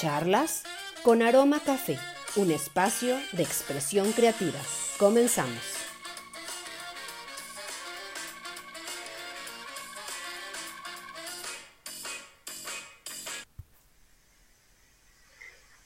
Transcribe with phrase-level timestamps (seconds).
[0.00, 0.62] Charlas
[1.02, 1.98] con Aroma Café,
[2.36, 4.58] un espacio de expresión creativa.
[4.96, 5.62] Comenzamos.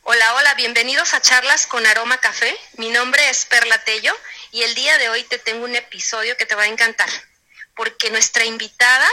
[0.05, 2.57] Hola, hola, bienvenidos a Charlas con Aroma Café.
[2.77, 4.17] Mi nombre es Perla Tello
[4.53, 7.11] y el día de hoy te tengo un episodio que te va a encantar,
[7.75, 9.11] porque nuestra invitada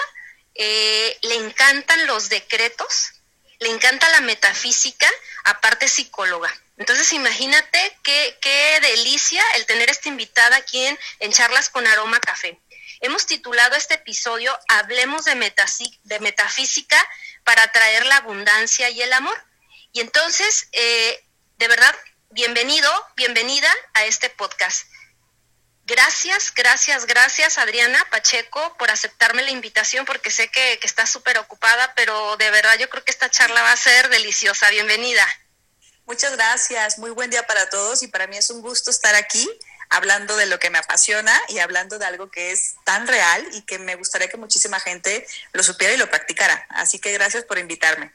[0.53, 3.13] eh, le encantan los decretos,
[3.61, 5.07] le encanta la metafísica,
[5.43, 6.51] aparte psicóloga.
[6.77, 10.83] Entonces imagínate qué, qué delicia el tener esta invitada aquí
[11.19, 12.59] en, Charlas con Aroma Café.
[13.01, 15.35] Hemos titulado este episodio Hablemos de,
[16.03, 16.97] de metafísica
[17.43, 19.37] para atraer la abundancia y el amor.
[19.93, 21.23] Y entonces, eh,
[21.57, 21.95] de verdad,
[22.31, 24.87] bienvenido, bienvenida a este podcast.
[25.91, 31.37] Gracias, gracias, gracias Adriana Pacheco por aceptarme la invitación porque sé que, que estás súper
[31.37, 34.69] ocupada, pero de verdad yo creo que esta charla va a ser deliciosa.
[34.69, 35.27] Bienvenida.
[36.05, 39.45] Muchas gracias, muy buen día para todos y para mí es un gusto estar aquí
[39.89, 43.63] hablando de lo que me apasiona y hablando de algo que es tan real y
[43.63, 46.67] que me gustaría que muchísima gente lo supiera y lo practicara.
[46.69, 48.13] Así que gracias por invitarme.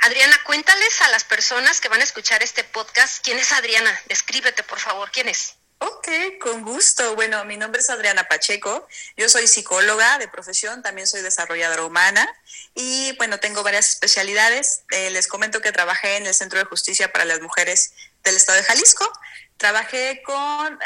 [0.00, 4.00] Adriana, cuéntales a las personas que van a escuchar este podcast, ¿quién es Adriana?
[4.06, 5.59] Descríbete, por favor, ¿quién es?
[5.82, 6.08] Ok,
[6.42, 7.14] con gusto.
[7.14, 8.86] Bueno, mi nombre es Adriana Pacheco.
[9.16, 12.28] Yo soy psicóloga de profesión, también soy desarrolladora humana
[12.74, 14.82] y bueno, tengo varias especialidades.
[14.90, 18.58] Eh, les comento que trabajé en el Centro de Justicia para las Mujeres del Estado
[18.58, 19.10] de Jalisco.
[19.56, 20.78] Trabajé con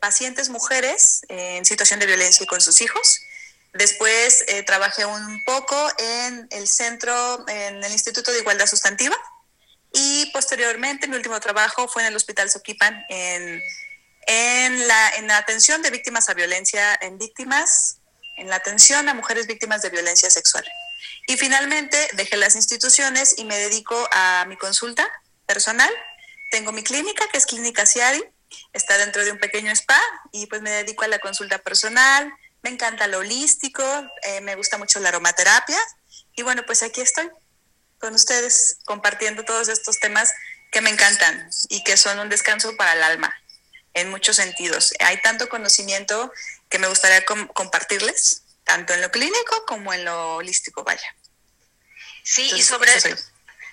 [0.00, 3.20] pacientes mujeres en situación de violencia y con sus hijos.
[3.74, 9.16] Después eh, trabajé un poco en el centro, en el Instituto de Igualdad Sustantiva.
[9.92, 13.62] Y posteriormente, mi último trabajo fue en el Hospital Soquipan, en,
[14.26, 17.98] en, la, en la atención de víctimas a violencia, en víctimas,
[18.36, 20.64] en la atención a mujeres víctimas de violencia sexual.
[21.28, 25.08] Y finalmente dejé las instituciones y me dedico a mi consulta
[25.46, 25.90] personal.
[26.50, 28.22] Tengo mi clínica, que es Clínica Ciadi,
[28.72, 30.00] está dentro de un pequeño spa
[30.32, 32.32] y pues me dedico a la consulta personal,
[32.62, 33.82] me encanta lo holístico,
[34.22, 35.78] eh, me gusta mucho la aromaterapia
[36.34, 37.28] y bueno, pues aquí estoy
[37.98, 40.32] con ustedes compartiendo todos estos temas
[40.70, 43.34] que me encantan y que son un descanso para el alma
[43.96, 44.94] en muchos sentidos.
[45.00, 46.30] Hay tanto conocimiento
[46.68, 51.16] que me gustaría com compartirles, tanto en lo clínico como en lo holístico, vaya.
[52.22, 52.92] Sí, Entonces, y sobre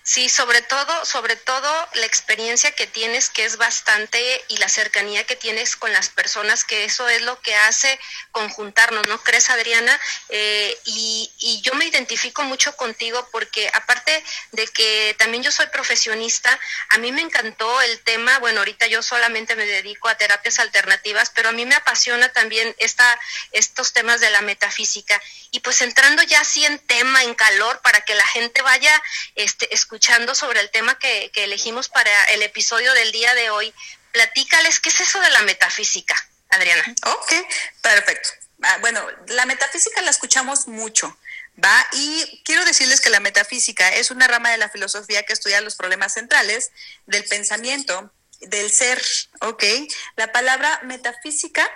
[0.06, 5.24] Sí, sobre todo, sobre todo la experiencia que tienes, que es bastante, y la cercanía
[5.24, 7.98] que tienes con las personas, que eso es lo que hace
[8.32, 9.98] conjuntarnos, ¿no crees, Adriana?
[10.28, 14.22] Eh, y, y, yo me identifico mucho contigo porque aparte
[14.52, 16.60] de que también yo soy profesionista,
[16.90, 21.32] a mí me encantó el tema, bueno, ahorita yo solamente me dedico a terapias alternativas,
[21.34, 23.20] pero a mí me apasiona también esta,
[23.54, 25.22] estos temas de la metafísica.
[25.52, 29.02] Y pues entrando ya así en tema, en calor, para que la gente vaya
[29.36, 29.93] este, escuchando
[30.36, 33.74] sobre el tema que, que elegimos para el episodio del día de hoy,
[34.12, 36.16] platícales qué es eso de la metafísica,
[36.50, 36.84] Adriana.
[37.06, 37.34] Ok,
[37.82, 38.30] perfecto.
[38.62, 41.18] Ah, bueno, la metafísica la escuchamos mucho.
[41.64, 41.88] ¿Va?
[41.92, 45.76] Y quiero decirles que la metafísica es una rama de la filosofía que estudia los
[45.76, 46.72] problemas centrales
[47.06, 48.12] del pensamiento,
[48.42, 49.00] del ser,
[49.42, 49.64] ¿ok?
[50.16, 51.70] La palabra metafísica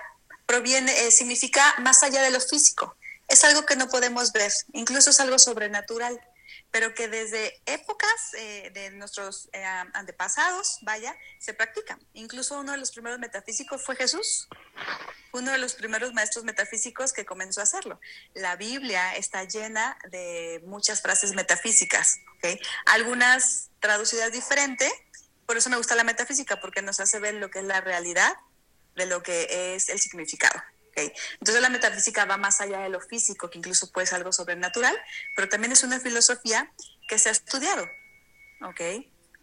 [0.48, 2.96] proviene, eh, significa más allá de lo físico.
[3.28, 6.20] Es algo que no podemos ver, incluso es algo sobrenatural
[6.72, 11.98] pero que desde épocas eh, de nuestros eh, antepasados, vaya, se practica.
[12.14, 14.48] Incluso uno de los primeros metafísicos fue Jesús,
[15.32, 18.00] uno de los primeros maestros metafísicos que comenzó a hacerlo.
[18.34, 22.20] La Biblia está llena de muchas frases metafísicas,
[22.86, 24.92] algunas traducidas diferente,
[25.46, 28.34] por eso me gusta la metafísica, porque nos hace ver lo que es la realidad
[28.96, 30.62] de lo que es el significado.
[30.98, 31.14] Okay.
[31.34, 35.00] Entonces la metafísica va más allá de lo físico, que incluso puede ser algo sobrenatural,
[35.36, 36.72] pero también es una filosofía
[37.08, 37.88] que se ha estudiado.
[38.62, 38.82] ¿ok?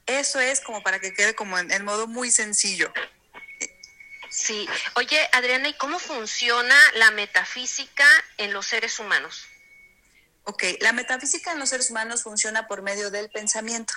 [0.06, 2.92] Eso es como para que quede como en, en modo muy sencillo.
[4.30, 4.68] Sí.
[4.94, 8.04] Oye, Adriana, ¿y cómo funciona la metafísica
[8.36, 9.46] en los seres humanos?
[10.44, 13.94] Ok, la metafísica en los seres humanos funciona por medio del pensamiento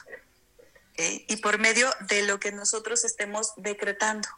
[0.92, 1.26] ¿okay?
[1.28, 4.30] y por medio de lo que nosotros estemos decretando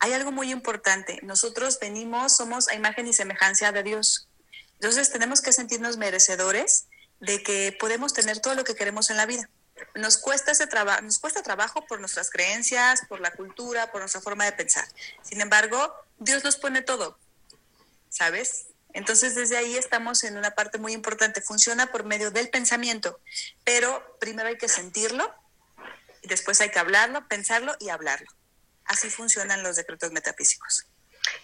[0.00, 1.20] hay algo muy importante.
[1.22, 4.28] Nosotros venimos, somos a imagen y semejanza de Dios.
[4.74, 6.86] Entonces tenemos que sentirnos merecedores
[7.20, 9.48] de que podemos tener todo lo que queremos en la vida.
[9.94, 14.20] Nos cuesta, ese trabajo, nos cuesta trabajo por nuestras creencias, por la cultura, por nuestra
[14.20, 14.86] forma de pensar.
[15.22, 17.18] Sin embargo, Dios nos pone todo,
[18.08, 18.66] ¿sabes?
[18.92, 21.40] Entonces desde ahí estamos en una parte muy importante.
[21.40, 23.20] Funciona por medio del pensamiento,
[23.64, 25.32] pero primero hay que sentirlo,
[26.22, 28.30] y después hay que hablarlo, pensarlo y hablarlo.
[28.90, 30.84] Así funcionan los decretos metafísicos.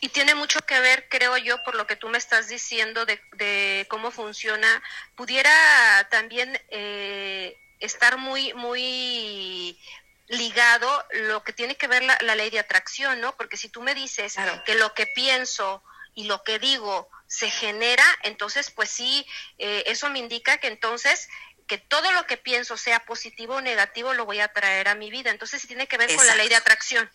[0.00, 3.20] Y tiene mucho que ver, creo yo, por lo que tú me estás diciendo de,
[3.34, 4.82] de cómo funciona.
[5.14, 9.78] Pudiera también eh, estar muy, muy
[10.26, 13.36] ligado lo que tiene que ver la, ley de atracción, ¿no?
[13.36, 14.34] Porque si tú me dices
[14.64, 15.84] que lo que pienso
[16.16, 19.24] y lo que digo se genera, entonces pues sí,
[19.58, 21.28] eh, eso me indica que entonces
[21.68, 25.10] que todo lo que pienso sea positivo o negativo lo voy a traer a mi
[25.10, 25.30] vida.
[25.30, 27.08] Entonces sí tiene que ver con la ley de atracción.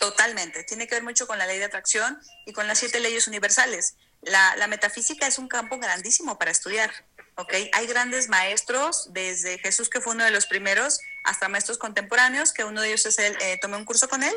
[0.00, 3.28] Totalmente, tiene que ver mucho con la ley de atracción y con las siete leyes
[3.28, 3.96] universales.
[4.22, 6.90] La, la metafísica es un campo grandísimo para estudiar.
[7.34, 7.70] ¿okay?
[7.74, 12.64] Hay grandes maestros, desde Jesús, que fue uno de los primeros, hasta maestros contemporáneos, que
[12.64, 14.34] uno de ellos es él, eh, tomé un curso con él,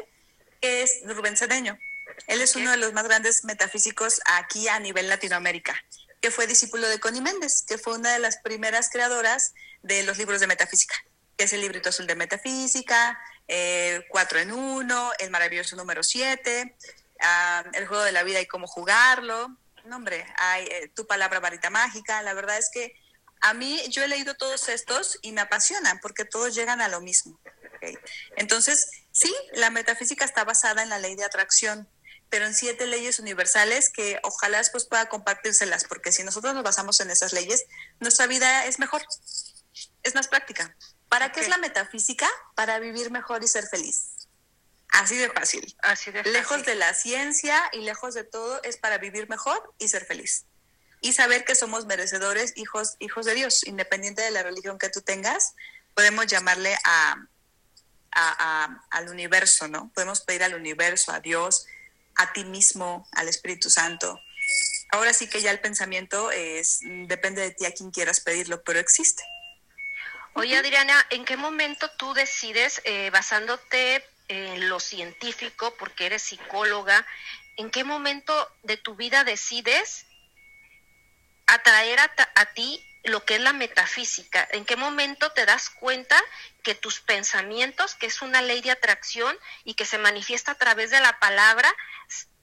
[0.60, 1.80] que es Rubén Cedeño.
[2.28, 5.82] Él es uno de los más grandes metafísicos aquí a nivel Latinoamérica,
[6.20, 10.18] que fue discípulo de Connie Méndez, que fue una de las primeras creadoras de los
[10.18, 10.96] libros de metafísica,
[11.38, 13.18] que es el librito azul de metafísica,
[14.10, 16.76] Cuatro en Uno, el maravilloso número siete,
[17.22, 21.40] ah, el juego de la vida y cómo jugarlo, no, hombre, hay eh, tu palabra
[21.40, 22.22] varita mágica.
[22.22, 22.96] La verdad es que
[23.42, 27.02] a mí yo he leído todos estos y me apasionan porque todos llegan a lo
[27.02, 27.40] mismo.
[28.38, 31.90] Entonces, sí, la metafísica está basada en la ley de atracción,
[32.30, 37.02] pero en siete leyes universales que ojalá después pueda compartírselas, porque si nosotros nos basamos
[37.02, 37.66] en esas leyes,
[38.00, 39.02] nuestra vida es mejor,
[40.04, 40.76] es más práctica.
[41.10, 42.30] ¿Para qué es la metafísica?
[42.56, 44.14] Para vivir mejor y ser feliz.
[44.90, 45.76] Así de fácil.
[45.82, 49.88] Así de Lejos de la ciencia y lejos de todo es para vivir mejor y
[49.88, 50.46] ser feliz.
[51.02, 55.02] Y saber que somos merecedores, hijos, hijos de Dios, independiente de la religión que tú
[55.02, 55.56] tengas,
[55.96, 57.16] podemos llamarle a,
[58.92, 59.92] al universo, ¿no?
[59.96, 61.66] Podemos pedir al universo, a Dios,
[62.16, 64.20] a ti mismo, al Espíritu Santo.
[64.92, 68.80] Ahora sí que ya el pensamiento es, depende de ti a quien quieras pedirlo, pero
[68.80, 69.24] existe.
[70.36, 77.06] Oye, Adriana, ¿en qué momento tú decides, eh, basándote en lo científico, porque eres psicóloga,
[77.56, 80.08] ¿en qué momento de tu vida decides
[81.46, 84.48] atraer a, a, ti lo que es la metafísica?
[84.52, 86.20] ¿En qué momento te das cuenta
[86.64, 90.90] que tus pensamientos, que es una ley de atracción y que se manifiesta a través
[90.90, 91.72] de la palabra,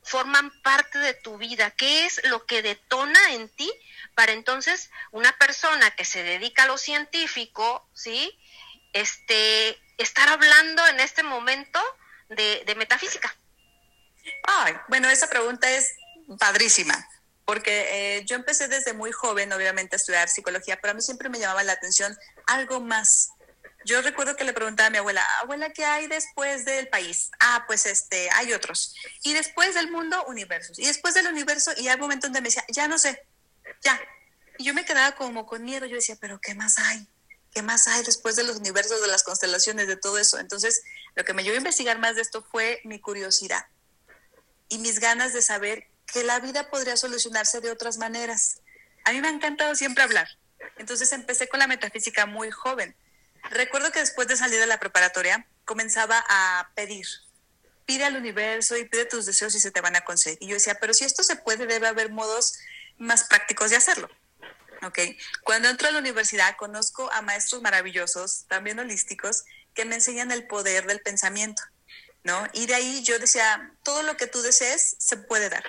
[0.03, 1.71] forman parte de tu vida?
[1.71, 3.71] ¿Qué es lo que detona en ti
[4.15, 8.39] para entonces una persona que se dedica a lo científico, ¿sí?
[8.93, 11.81] Este, estar hablando en este momento
[12.29, 13.35] de, metafísica?
[14.45, 15.95] Ay, bueno, esa pregunta es
[16.39, 17.09] padrísima,
[17.45, 21.29] porque eh, yo empecé desde muy joven, obviamente, a estudiar psicología, pero a mí siempre
[21.29, 22.17] me llamaba la atención
[22.47, 23.31] algo más.
[23.85, 27.31] Yo recuerdo que le preguntaba a mi abuela, abuela, ¿qué hay después del país?
[27.41, 28.95] Ah, pues este, hay otros.
[29.23, 30.79] Y después del mundo, universos.
[30.79, 33.23] Y después del universo, y hay momentos donde me decía, ya no sé,
[33.83, 33.99] ya.
[34.59, 37.07] Y yo me quedaba como con miedo, yo decía, pero ¿qué más hay?
[37.53, 40.39] ¿qué más hay después de los universos, de las constelaciones, de todo eso?
[40.39, 40.83] Entonces,
[41.15, 43.67] lo que me llevó a investigar más de esto fue mi curiosidad
[44.69, 48.61] y mis ganas de saber que la vida podría solucionarse de otras maneras.
[49.05, 50.29] A mí me ha encantado siempre hablar.
[50.77, 52.95] Entonces empecé con la metafísica muy joven.
[53.51, 57.07] Recuerdo que después de salir de la preparatoria comenzaba a pedir.
[57.87, 60.39] Pide al universo y pide tus deseos y se te van a conseguir.
[60.41, 62.59] Y yo decía, pero si esto se puede, debe haber modos
[62.99, 64.09] más prácticos de hacerlo.
[64.83, 64.99] ¿ok?
[65.43, 69.45] Cuando entro a la universidad conozco a maestros maravillosos, también holísticos,
[69.75, 71.63] que me enseñan el poder del pensamiento,
[72.25, 72.47] ¿no?
[72.53, 75.65] Y de ahí yo decía, todo lo que tú desees se puede dar.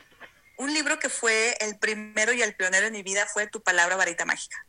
[0.58, 3.96] Un libro que fue el primero y el pionero en mi vida fue Tu palabra
[3.96, 4.66] varita mágica.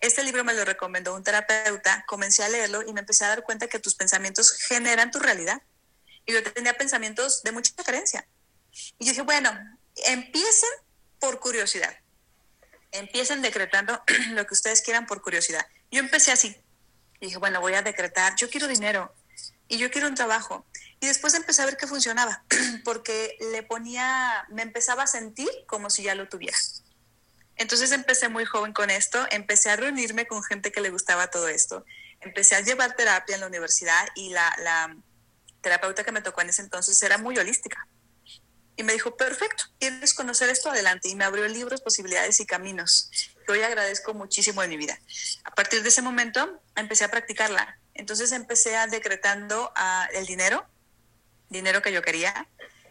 [0.00, 3.42] Este libro me lo recomendó un terapeuta, comencé a leerlo y me empecé a dar
[3.42, 5.62] cuenta que tus pensamientos generan tu realidad.
[6.26, 8.26] Y yo tenía pensamientos de mucha carencia.
[8.98, 9.50] Y yo dije, bueno,
[10.06, 10.70] empiecen
[11.18, 11.94] por curiosidad
[12.92, 15.66] empiecen decretando lo que ustedes quieran por curiosidad.
[15.90, 16.56] Yo empecé así.
[17.20, 19.14] Y dije, bueno, voy a decretar, yo quiero dinero
[19.68, 20.66] y yo quiero un trabajo.
[21.00, 22.44] Y después empecé a ver que funcionaba,
[22.84, 26.56] porque le ponía, me empezaba a sentir como si ya lo tuviera.
[27.60, 31.46] Entonces empecé muy joven con esto, empecé a reunirme con gente que le gustaba todo
[31.46, 31.84] esto,
[32.20, 34.96] empecé a llevar terapia en la universidad y la,
[35.60, 37.86] terapeuta que me tocó en ese entonces era muy holística.
[38.76, 40.70] Y me dijo, perfecto, ¿quieres conocer esto?
[40.70, 41.10] Adelante.
[41.10, 43.10] Y me abrió libros, posibilidades y caminos,
[43.44, 44.98] que hoy agradezco muchísimo en mi vida.
[45.44, 47.78] A partir de ese momento empecé a practicarla.
[47.92, 50.64] Entonces empecé a decretando uh, el dinero,
[51.50, 52.48] dinero que yo quería.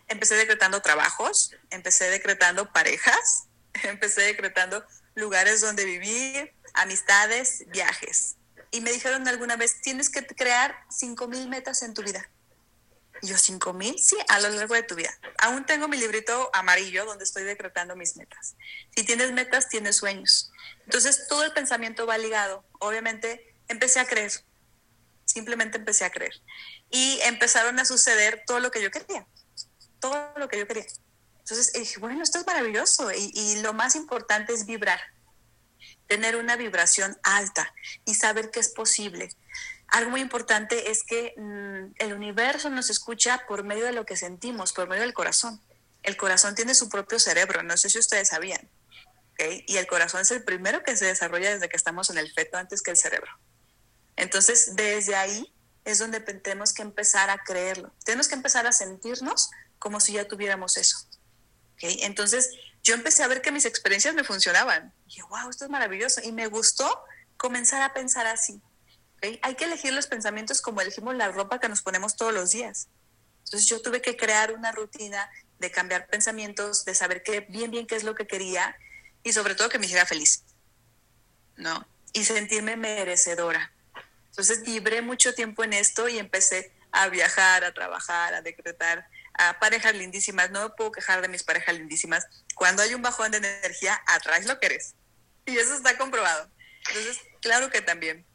[0.08, 3.49] Empecé decretando trabajos, empecé decretando parejas,
[3.84, 4.86] empecé decretando
[5.16, 8.36] lugares donde vivir, amistades, viajes.
[8.72, 12.30] Y me dijeron alguna vez, tienes que crear 5 mil metas en tu vida.
[13.22, 13.98] Yo, ¿cinco mil?
[14.00, 15.10] Sí, a lo largo de tu vida.
[15.40, 18.56] Aún tengo mi librito amarillo donde estoy decretando mis metas.
[18.96, 20.52] Si tienes metas, tienes sueños.
[20.86, 22.64] Entonces, todo el pensamiento va ligado.
[22.80, 24.32] Obviamente, empecé a creer.
[25.26, 26.34] Simplemente empecé a creer.
[26.90, 29.28] Y empezaron a suceder todo lo que yo quería.
[30.00, 30.86] Todo lo que yo quería.
[31.50, 33.12] Entonces dije, bueno, esto es maravilloso.
[33.12, 35.00] Y, y lo más importante es vibrar.
[36.08, 37.74] tener una vibración alta
[38.06, 39.30] y saber que es posible.
[39.88, 44.18] Algo muy importante es que mm, el universo nos escucha por medio de lo que
[44.18, 45.62] sentimos, por medio del corazón.
[46.04, 48.70] El corazón tiene su propio cerebro, no sé si ustedes sabían.
[49.68, 52.58] Y el corazón es el primero que se desarrolla desde que estamos en el feto
[52.58, 53.32] antes que el cerebro.
[54.18, 55.54] Entonces, desde ahí
[55.86, 57.94] es donde tenemos que empezar a creerlo.
[58.04, 60.98] Tenemos que empezar a sentirnos como si ya tuviéramos eso.
[61.82, 62.52] Entonces,
[62.84, 64.94] yo empecé a ver que mis experiencias me funcionaban.
[65.06, 66.22] Y dije, wow, esto es maravilloso.
[66.24, 67.04] Y me gustó
[67.38, 68.62] comenzar a pensar así.
[69.42, 72.88] Hay que elegir los pensamientos como elegimos la ropa que nos ponemos todos los días.
[73.44, 77.88] Entonces yo tuve que crear una rutina de cambiar pensamientos, de saber qué, bien, bien
[77.88, 78.78] qué es lo que quería
[79.24, 80.44] y sobre todo que me hiciera feliz.
[81.58, 81.86] ¿No?
[82.14, 83.74] Y sentirme merecedora.
[84.30, 89.08] Entonces vibré mucho tiempo en esto y empecé a viajar, a trabajar, a decretar,
[89.40, 90.52] a parejas lindísimas.
[90.52, 92.28] No me puedo quejar de mis parejas lindísimas.
[92.56, 94.96] Cuando hay un bajón de energía, atraes lo que eres.
[95.46, 96.50] Y eso está comprobado.
[96.88, 98.26] Entonces, claro que también.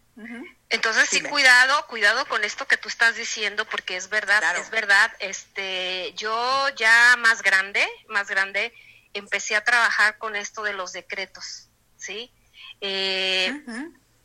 [0.68, 5.12] Entonces sí, cuidado, cuidado con esto que tú estás diciendo, porque es verdad, es verdad.
[5.18, 8.72] Este, yo ya más grande, más grande,
[9.12, 12.32] empecé a trabajar con esto de los decretos, ¿sí?
[12.80, 13.52] Eh,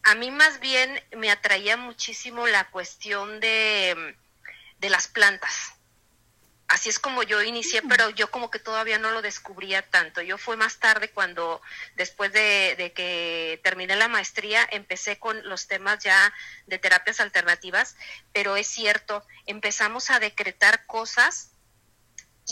[0.03, 4.15] a mí más bien me atraía muchísimo la cuestión de,
[4.77, 5.73] de las plantas.
[6.69, 10.21] Así es como yo inicié, pero yo como que todavía no lo descubría tanto.
[10.21, 11.63] Yo fue más tarde cuando,
[11.95, 16.31] después de, de, que terminé la maestría, empecé con los temas ya
[16.67, 17.95] de terapias alternativas,
[18.33, 21.49] pero es cierto, empezamos a decretar cosas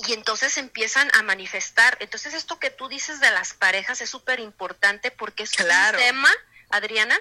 [0.08, 1.98] y entonces empiezan a manifestar.
[2.00, 6.30] Entonces esto que tú dices de las parejas es súper importante porque es un tema,
[6.70, 7.20] Adriana,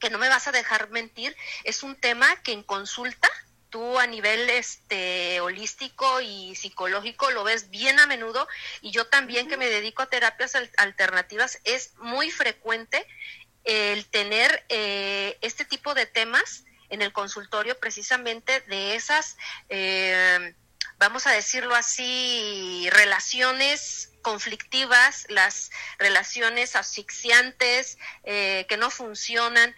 [0.00, 3.30] que no me vas a dejar mentir, es un tema que en consulta
[3.74, 8.46] tú a nivel este holístico y psicológico lo ves bien a menudo
[8.82, 13.04] y yo también que me dedico a terapias alternativas es muy frecuente
[13.64, 19.36] el tener eh, este tipo de temas en el consultorio precisamente de esas
[19.68, 20.54] eh,
[20.98, 29.74] vamos a decirlo así, relaciones conflictivas, las relaciones asfixiantes eh, que no funcionan.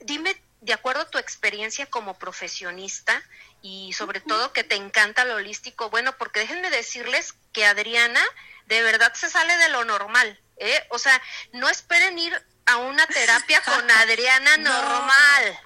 [0.00, 3.22] Dime, de acuerdo a tu experiencia como profesionista
[3.62, 8.22] y sobre todo que te encanta lo holístico, bueno, porque déjenme decirles que Adriana
[8.66, 10.86] de verdad se sale de lo normal, ¿eh?
[10.90, 11.20] O sea,
[11.52, 15.60] no esperen ir a una terapia con Adriana normal.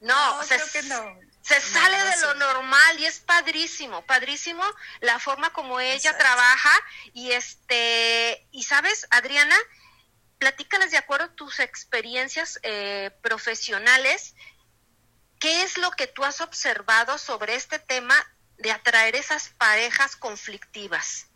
[0.00, 1.18] No, no creo que no.
[1.42, 4.64] se sale de lo normal y es padrísimo, padrísimo
[5.00, 6.72] la forma como ella trabaja
[7.12, 9.56] y este y sabes Adriana,
[10.40, 14.34] platícalas de acuerdo a tus experiencias eh, profesionales,
[15.38, 18.16] ¿qué es lo que tú has observado sobre este tema
[18.58, 21.26] de atraer esas parejas conflictivas?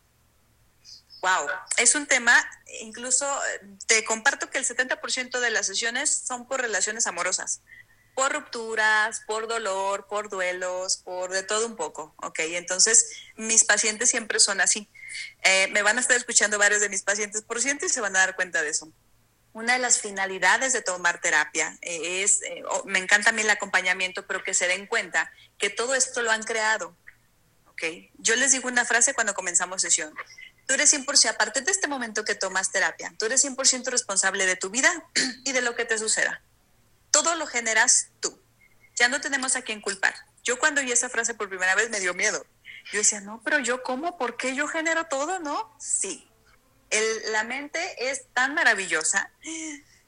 [1.20, 2.34] Wow, es un tema,
[2.80, 7.61] incluso eh, te comparto que el 70% de las sesiones son por relaciones amorosas
[8.14, 12.38] por rupturas, por dolor, por duelos, por de todo un poco, ¿ok?
[12.40, 14.88] Entonces, mis pacientes siempre son así.
[15.42, 18.16] Eh, me van a estar escuchando varios de mis pacientes por ciento y se van
[18.16, 18.92] a dar cuenta de eso.
[19.52, 23.50] Una de las finalidades de tomar terapia eh, es, eh, me encanta a mí el
[23.50, 26.97] acompañamiento, pero que se den cuenta que todo esto lo han creado,
[27.66, 27.83] ¿ok?
[28.18, 30.12] Yo les digo una frase cuando comenzamos sesión.
[30.66, 34.47] Tú eres 100%, a partir de este momento que tomas terapia, tú eres 100% responsable
[34.47, 34.90] de tu vida
[35.44, 36.42] y de lo que te suceda
[37.14, 38.42] todo lo generas tú.
[38.97, 40.16] Ya no tenemos a quién culpar.
[40.42, 42.44] Yo cuando oí esa frase por primera vez me dio miedo.
[42.93, 45.38] Yo decía, no, pero yo cómo, ¿por qué yo genero todo?
[45.41, 46.29] No, sí.
[47.31, 49.31] la mente es tan maravillosa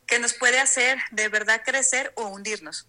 [0.07, 2.87] que nos puede hacer de verdad crecer o hundirnos.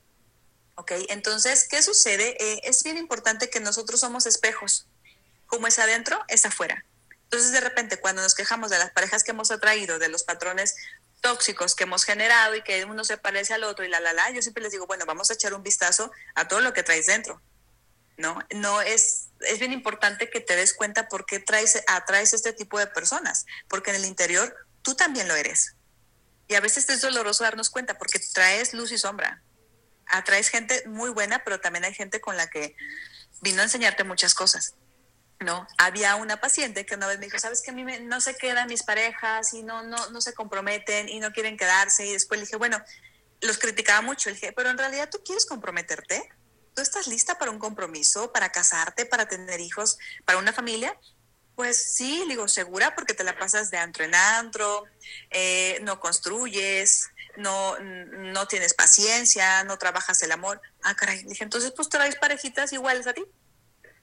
[0.75, 0.91] ¿Ok?
[1.09, 2.37] Entonces, ¿qué sucede?
[2.39, 4.85] Eh, es bien importante que nosotros somos espejos.
[5.47, 6.85] Como es adentro, es afuera.
[7.23, 10.75] Entonces, de repente, cuando nos quejamos de las parejas que hemos atraído, de los patrones
[11.21, 14.29] tóxicos que hemos generado y que uno se parece al otro y la, la, la,
[14.29, 17.07] yo siempre les digo, bueno, vamos a echar un vistazo a todo lo que traes
[17.07, 17.41] dentro.
[18.17, 18.39] ¿No?
[18.51, 22.79] No es, es bien importante que te des cuenta por qué traes, atraes este tipo
[22.79, 25.75] de personas, porque en el interior tú también lo eres.
[26.47, 29.43] Y a veces es doloroso darnos cuenta porque traes luz y sombra.
[30.05, 32.75] Atraes gente muy buena, pero también hay gente con la que
[33.41, 34.75] vino a enseñarte muchas cosas.
[35.39, 35.67] ¿no?
[35.77, 38.67] Había una paciente que una vez me dijo, sabes que a mí no se quedan
[38.67, 42.05] mis parejas y no, no, no se comprometen y no quieren quedarse.
[42.05, 42.81] Y después le dije, bueno,
[43.41, 44.29] los criticaba mucho.
[44.29, 46.29] Le dije, pero en realidad tú quieres comprometerte.
[46.77, 50.95] ¿Tú estás lista para un compromiso, para casarte, para tener hijos, para una familia?
[51.55, 54.83] Pues sí, digo, segura, porque te la pasas de antro en antro,
[55.31, 60.61] eh, no construyes, no, no tienes paciencia, no trabajas el amor.
[60.83, 63.25] Ah, caray, dije, entonces pues traes parejitas iguales a ti.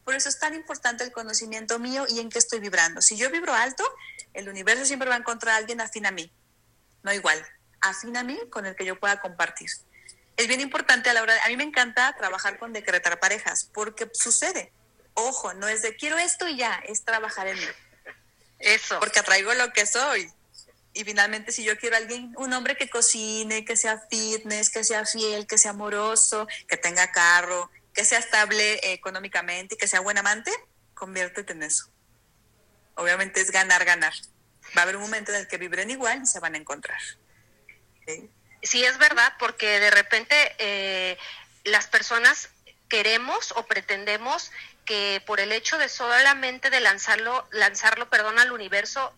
[0.04, 3.02] Por eso es tan importante el conocimiento mío y en qué estoy vibrando.
[3.02, 3.84] Si yo vibro alto,
[4.32, 6.28] el universo siempre va a encontrar a alguien afín a mí.
[7.04, 7.40] no igual,
[7.80, 9.70] afín a mí con el que yo pueda compartir.
[10.36, 14.10] Es bien importante a la hora, a mí me encanta trabajar con decretar parejas, porque
[14.12, 14.72] sucede.
[15.14, 17.66] Ojo, no es de quiero esto y ya, es trabajar en mí.
[18.58, 18.98] Eso.
[18.98, 20.30] Porque atraigo lo que soy.
[20.92, 24.84] Y finalmente, si yo quiero a alguien, un hombre que cocine, que sea fitness, que
[24.84, 30.00] sea fiel, que sea amoroso, que tenga carro, que sea estable económicamente y que sea
[30.00, 30.52] buen amante,
[30.94, 31.90] conviértete en eso.
[32.94, 34.12] Obviamente es ganar, ganar.
[34.76, 37.00] Va a haber un momento en el que vibren igual y se van a encontrar.
[38.06, 38.30] ¿Sí?
[38.72, 41.18] Es verdad, porque de repente eh,
[41.64, 42.48] las personas
[42.88, 44.50] queremos o pretendemos
[44.84, 49.14] que por el hecho de solamente de lanzarlo, lanzarlo, perdón, al universo,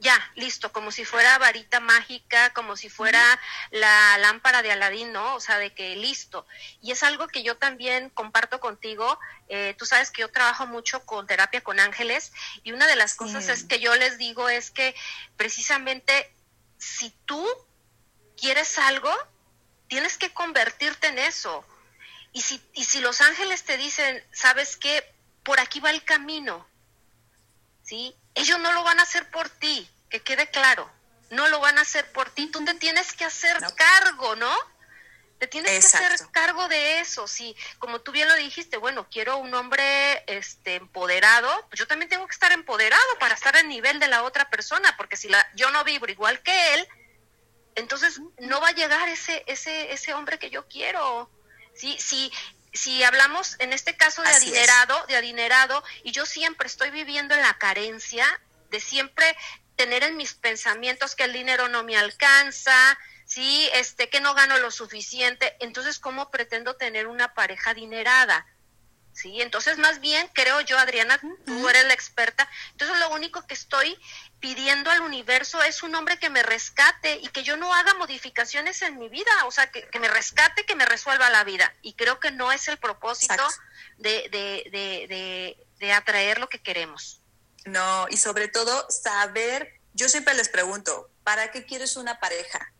[0.00, 3.38] ya, listo, como si fuera varita mágica, como si fuera
[3.70, 5.34] la lámpara de Aladín, ¿no?
[5.34, 6.46] O sea, de que listo.
[6.80, 9.18] Y es algo que yo también comparto contigo.
[9.48, 12.32] Eh, tú sabes que yo trabajo mucho con terapia con ángeles
[12.62, 14.94] y una de las cosas es que yo les digo es que
[15.36, 16.32] precisamente
[16.78, 17.46] si tú
[18.40, 19.12] quieres algo,
[19.88, 21.64] tienes que convertirte en eso.
[22.32, 25.04] Y si, y si los ángeles te dicen, ¿sabes qué?
[25.42, 26.66] Por aquí va el camino,
[27.82, 28.14] ¿sí?
[28.34, 30.90] Ellos no lo van a hacer por ti, que quede claro.
[31.30, 32.46] No lo van a hacer por ti.
[32.48, 34.52] Tú te tienes que hacer cargo, ¿no?
[35.38, 37.26] Te tienes que hacer cargo de eso.
[37.26, 42.08] Sí, como tú bien lo dijiste, bueno, quiero un hombre este empoderado, pues yo también
[42.08, 45.48] tengo que estar empoderado para estar al nivel de la otra persona, porque si la,
[45.54, 46.88] yo no vibro igual que él,
[47.74, 51.30] entonces no va a llegar ese, ese, ese hombre que yo quiero.
[51.74, 52.32] Sí, sí,
[52.72, 57.42] si hablamos en este caso de adinerado, de adinerado, y yo siempre estoy viviendo en
[57.42, 58.26] la carencia
[58.70, 59.36] de siempre
[59.76, 64.58] tener en mis pensamientos que el dinero no me alcanza, sí, este, que no gano
[64.58, 68.46] lo suficiente, entonces cómo pretendo tener una pareja adinerada.
[69.12, 73.54] Sí, entonces más bien creo yo, Adriana, tú eres la experta, entonces lo único que
[73.54, 73.98] estoy
[74.40, 78.80] pidiendo al universo es un hombre que me rescate y que yo no haga modificaciones
[78.82, 81.72] en mi vida, o sea, que, me rescate, que me resuelva la vida.
[81.82, 83.46] Y creo que no es el propósito
[83.98, 87.20] de, de, de, atraer lo que queremos.
[87.66, 92.72] No, y sobre todo saber, yo siempre les pregunto, ¿para qué quieres una pareja?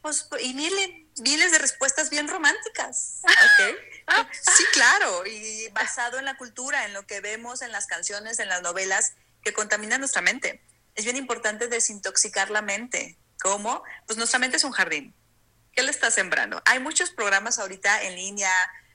[0.00, 3.20] Pues, y miren, miles de respuestas bien románticas.
[4.56, 8.48] sí, claro, y basado en la cultura, en lo que vemos en las canciones, en
[8.48, 9.12] las novelas,
[9.44, 10.62] que contamina nuestra mente.
[10.94, 13.18] Es bien importante desintoxicar la mente.
[13.40, 13.82] ¿Cómo?
[14.06, 15.14] Pues nuestra mente es un jardín.
[15.72, 16.62] ¿Qué le está sembrando?
[16.64, 18.50] Hay muchos programas ahorita en línea,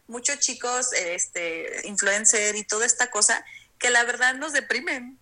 [0.07, 3.45] muchos chicos, este, influencer y toda esta cosa,
[3.77, 5.19] que la verdad nos deprimen.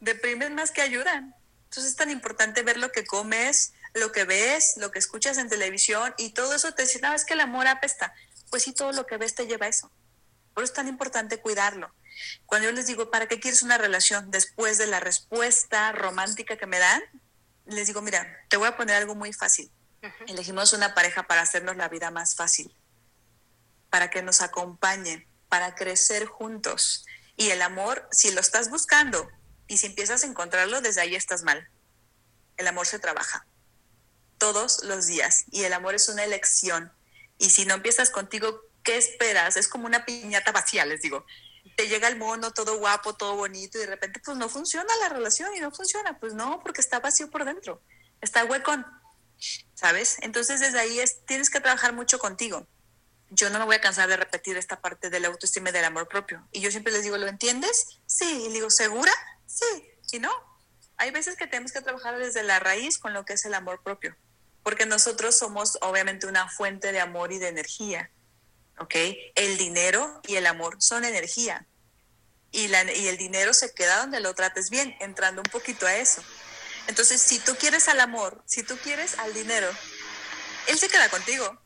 [0.00, 1.34] Deprimen más que ayudan.
[1.64, 5.48] Entonces es tan importante ver lo que comes, lo que ves, lo que escuchas en
[5.48, 8.12] televisión y todo eso te dice, no, es que el amor apesta.
[8.50, 9.90] Pues sí, todo lo que ves te lleva a eso.
[10.52, 11.94] Por eso es tan importante cuidarlo.
[12.46, 14.30] Cuando yo les digo, ¿para qué quieres una relación?
[14.30, 17.02] Después de la respuesta romántica que me dan,
[17.66, 19.70] les digo, mira, te voy a poner algo muy fácil.
[20.26, 22.74] Elegimos una pareja para hacernos la vida más fácil,
[23.88, 27.06] para que nos acompañen, para crecer juntos.
[27.36, 29.30] Y el amor, si lo estás buscando
[29.68, 31.68] y si empiezas a encontrarlo, desde ahí estás mal.
[32.56, 33.46] El amor se trabaja
[34.38, 36.92] todos los días y el amor es una elección.
[37.38, 39.56] Y si no empiezas contigo, ¿qué esperas?
[39.56, 41.24] Es como una piñata vacía, les digo
[41.76, 45.08] te llega el mono todo guapo, todo bonito y de repente pues no funciona la
[45.08, 47.82] relación y no funciona, pues no, porque está vacío por dentro,
[48.20, 48.84] está huecón,
[49.74, 50.18] ¿sabes?
[50.20, 52.66] Entonces desde ahí es, tienes que trabajar mucho contigo.
[53.34, 55.86] Yo no me voy a cansar de repetir esta parte de la autoestima y del
[55.86, 56.46] amor propio.
[56.52, 58.00] Y yo siempre les digo, ¿lo entiendes?
[58.04, 58.44] Sí.
[58.46, 59.12] Y digo, ¿segura?
[59.46, 59.64] Sí.
[60.12, 60.30] Y no.
[60.98, 63.82] Hay veces que tenemos que trabajar desde la raíz con lo que es el amor
[63.82, 64.14] propio.
[64.62, 68.10] Porque nosotros somos obviamente una fuente de amor y de energía
[68.82, 68.94] ¿ok?
[69.36, 71.66] El dinero y el amor son energía.
[72.50, 76.22] Y, el dinero se queda donde lo trates bien, entrando un poquito a eso.
[76.88, 79.70] Entonces, si tú quieres al amor, si tú quieres al dinero,
[80.66, 81.58] él se queda contigo.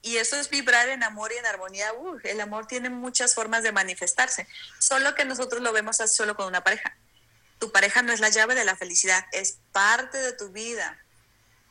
[0.00, 1.92] Y eso es vibrar en amor y en armonía.
[2.24, 4.46] el amor tiene muchas formas de manifestarse,
[4.78, 6.96] solo que nosotros lo vemos solo con una pareja.
[7.58, 10.98] Tu pareja no es la llave de la felicidad, es parte de tu vida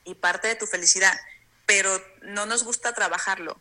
[0.06, 1.20] y parte de tu felicidad,
[1.66, 3.60] pero no nos gusta trabajarlo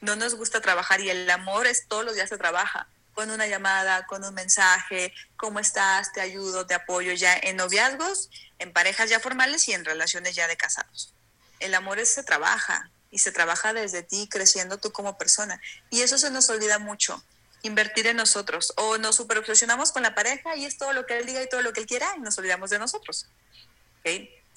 [0.00, 3.46] no nos gusta trabajar y el amor es todos los días se trabaja con una
[3.46, 6.12] llamada, con un mensaje, ¿cómo estás?
[6.12, 8.28] Te ayudo, te apoyo ya en noviazgos,
[8.58, 11.14] en parejas ya formales y en relaciones ya de casados.
[11.58, 16.02] El amor es, se trabaja y se trabaja desde ti creciendo tú como persona y
[16.02, 17.24] eso se nos olvida mucho
[17.62, 21.18] invertir en nosotros o nos super obsesionamos con la pareja y es todo lo que
[21.18, 23.28] él diga y todo lo que él quiera y nos olvidamos de nosotros.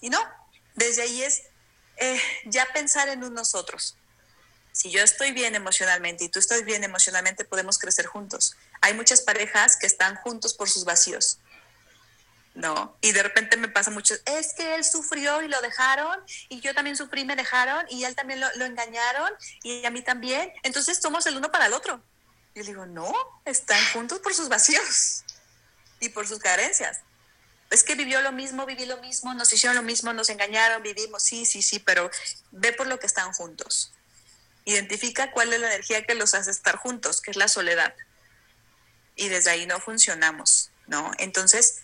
[0.02, 0.20] Y no,
[0.76, 1.44] desde ahí es
[1.98, 3.98] eh, ya pensar en un nosotros,
[4.80, 8.56] si yo estoy bien emocionalmente y tú estás bien emocionalmente, podemos crecer juntos.
[8.80, 11.40] Hay muchas parejas que están juntos por sus vacíos.
[12.56, 12.96] ¿no?
[13.02, 16.74] Y de repente me pasa mucho, es que él sufrió y lo dejaron, y yo
[16.74, 19.30] también sufrí y me dejaron, y él también lo, lo engañaron,
[19.64, 20.50] y a mí también.
[20.64, 22.02] Entonces somos el uno para el otro.
[22.56, 23.14] Y le digo, no,
[23.44, 25.26] están juntos por sus vacíos
[26.00, 27.02] y por sus carencias.
[27.70, 31.22] Es que vivió lo mismo, viví lo mismo, nos hicieron lo mismo, nos engañaron, vivimos,
[31.22, 32.10] sí, sí, sí, pero
[32.52, 33.92] ve por lo que están juntos.
[34.70, 37.96] Identifica cuál es la energía que los hace estar juntos, que es la soledad.
[39.16, 41.12] Y desde ahí no funcionamos, ¿no?
[41.18, 41.82] Entonces,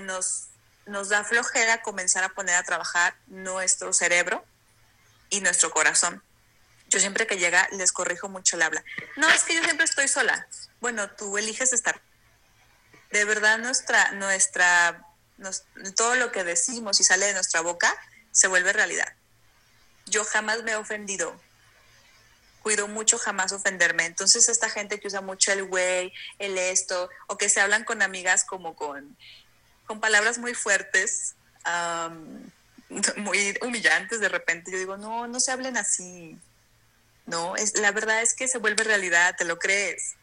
[0.00, 0.48] nos,
[0.84, 4.44] nos da flojera comenzar a poner a trabajar nuestro cerebro
[5.30, 6.22] y nuestro corazón.
[6.88, 8.84] Yo siempre que llega les corrijo mucho el habla.
[9.16, 10.46] No, es que yo siempre estoy sola.
[10.80, 11.98] Bueno, tú eliges estar.
[13.10, 15.02] De verdad nuestra, nuestra,
[15.96, 17.96] todo lo que decimos y sale de nuestra boca
[18.32, 19.14] se vuelve realidad.
[20.04, 21.40] Yo jamás me he ofendido.
[22.62, 24.06] Cuido mucho jamás ofenderme.
[24.06, 28.02] Entonces esta gente que usa mucho el güey, el esto, o que se hablan con
[28.02, 29.16] amigas como con
[29.86, 31.34] con palabras muy fuertes,
[33.16, 34.70] muy humillantes de repente.
[34.70, 36.38] Yo digo, no, no se hablen así.
[37.26, 40.14] No, es, la verdad es que se vuelve realidad, te lo crees.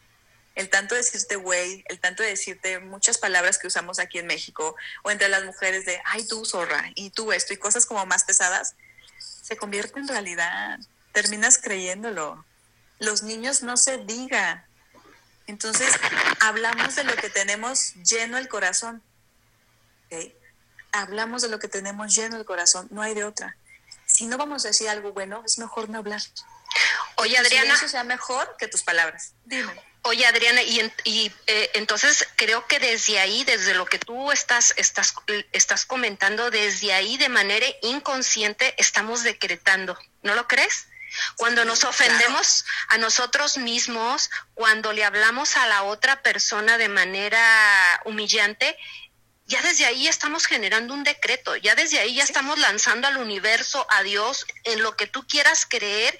[0.54, 4.76] El tanto decirte güey, el tanto de decirte muchas palabras que usamos aquí en México,
[5.04, 8.24] o entre las mujeres de, ay tú zorra, y tú esto, y cosas como más
[8.24, 8.74] pesadas,
[9.18, 10.80] se convierte en realidad.
[11.12, 12.44] Terminas creyéndolo.
[12.98, 14.66] Los niños no se diga.
[15.46, 15.92] Entonces,
[16.40, 19.02] hablamos de lo que tenemos lleno el corazón.
[20.92, 23.56] Hablamos de lo que tenemos lleno el corazón, no hay de otra.
[24.06, 26.20] Si no vamos a decir algo bueno, es mejor no hablar.
[27.16, 27.74] Oye, Adriana.
[27.74, 29.32] Eso sea mejor que tus palabras.
[29.44, 29.72] Dime.
[30.02, 34.72] Oye, Adriana, y, y eh, entonces creo que desde ahí, desde lo que tú estás,
[34.78, 35.14] estás,
[35.52, 40.86] estás comentando, desde ahí de manera inconsciente estamos decretando, ¿no lo crees?
[41.36, 48.00] Cuando nos ofendemos a nosotros mismos, cuando le hablamos a la otra persona de manera
[48.04, 48.76] humillante,
[49.46, 53.84] ya desde ahí estamos generando un decreto, ya desde ahí ya estamos lanzando al universo,
[53.90, 56.16] a Dios, en lo que tú quieras creer.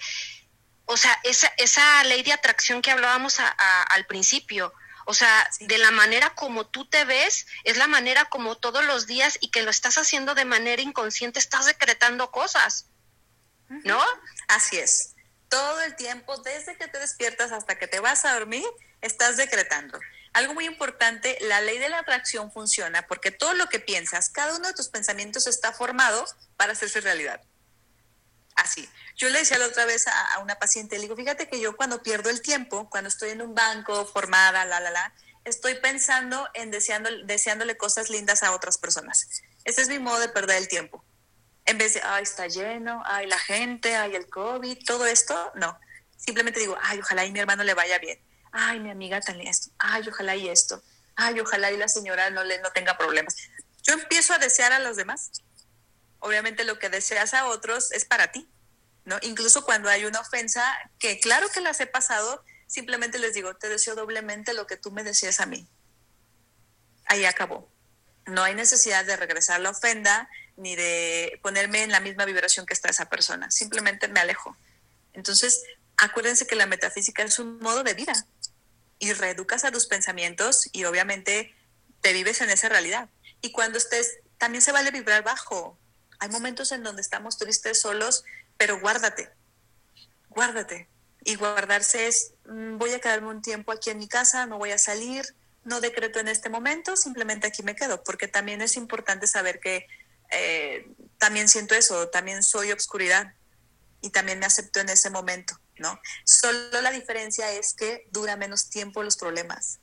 [0.84, 4.74] O sea, esa, esa ley de atracción que hablábamos al principio,
[5.06, 9.06] o sea, de la manera como tú te ves, es la manera como todos los
[9.06, 12.89] días y que lo estás haciendo de manera inconsciente, estás decretando cosas,
[13.84, 14.00] ¿no?
[14.48, 15.14] Así es.
[15.48, 18.64] Todo el tiempo, desde que te despiertas hasta que te vas a dormir,
[19.00, 19.98] estás decretando.
[20.32, 24.56] Algo muy importante, la ley de la atracción funciona porque todo lo que piensas, cada
[24.56, 26.24] uno de tus pensamientos está formado
[26.56, 27.40] para hacerse realidad.
[28.54, 28.88] Así.
[29.16, 32.02] Yo le decía la otra vez a, una paciente, le digo, fíjate que yo cuando
[32.02, 36.70] pierdo el tiempo, cuando estoy en un banco formada, la, la, la, estoy pensando en
[36.70, 39.26] deseando, deseándole cosas lindas a otras personas.
[39.64, 41.04] Ese es mi modo de perder el tiempo.
[41.70, 45.78] En vez de, ay, está lleno, ay, la gente, ay, el COVID, todo esto, no.
[46.16, 48.18] Simplemente digo, ay, ojalá y mi hermano le vaya bien
[48.52, 50.82] ay, mi amiga tal esto, ay, ojalá y esto,
[51.16, 53.36] ay, ojalá y la señora no, le, no tenga problemas.
[53.82, 55.30] Yo empiezo a desear a los demás.
[56.18, 58.48] Obviamente lo que deseas a otros es para ti,
[59.04, 59.18] ¿no?
[59.22, 60.62] Incluso cuando hay una ofensa,
[60.98, 64.90] que claro que las he pasado, simplemente les digo, te deseo doblemente lo que tú
[64.90, 65.66] me deseas a mí.
[67.06, 67.70] Ahí acabó.
[68.26, 72.74] No hay necesidad de regresar la ofenda ni de ponerme en la misma vibración que
[72.74, 73.50] está esa persona.
[73.50, 74.56] Simplemente me alejo.
[75.12, 75.62] Entonces,
[75.96, 78.12] acuérdense que la metafísica es un modo de vida
[78.98, 81.54] y reeducas a tus pensamientos y obviamente
[82.00, 83.08] te vives en esa realidad.
[83.40, 85.78] Y cuando estés, también se vale vibrar bajo.
[86.18, 88.24] Hay momentos en donde estamos tristes, solos,
[88.56, 89.30] pero guárdate,
[90.28, 90.88] guárdate.
[91.24, 94.70] Y guardarse es, mm, voy a quedarme un tiempo aquí en mi casa, no voy
[94.70, 95.34] a salir,
[95.64, 99.86] no decreto en este momento, simplemente aquí me quedo, porque también es importante saber que
[100.30, 100.88] eh,
[101.18, 103.34] también siento eso, también soy obscuridad
[104.00, 105.58] y también me acepto en ese momento.
[105.80, 106.00] ¿no?
[106.24, 109.80] Solo la diferencia es que dura menos tiempo los problemas.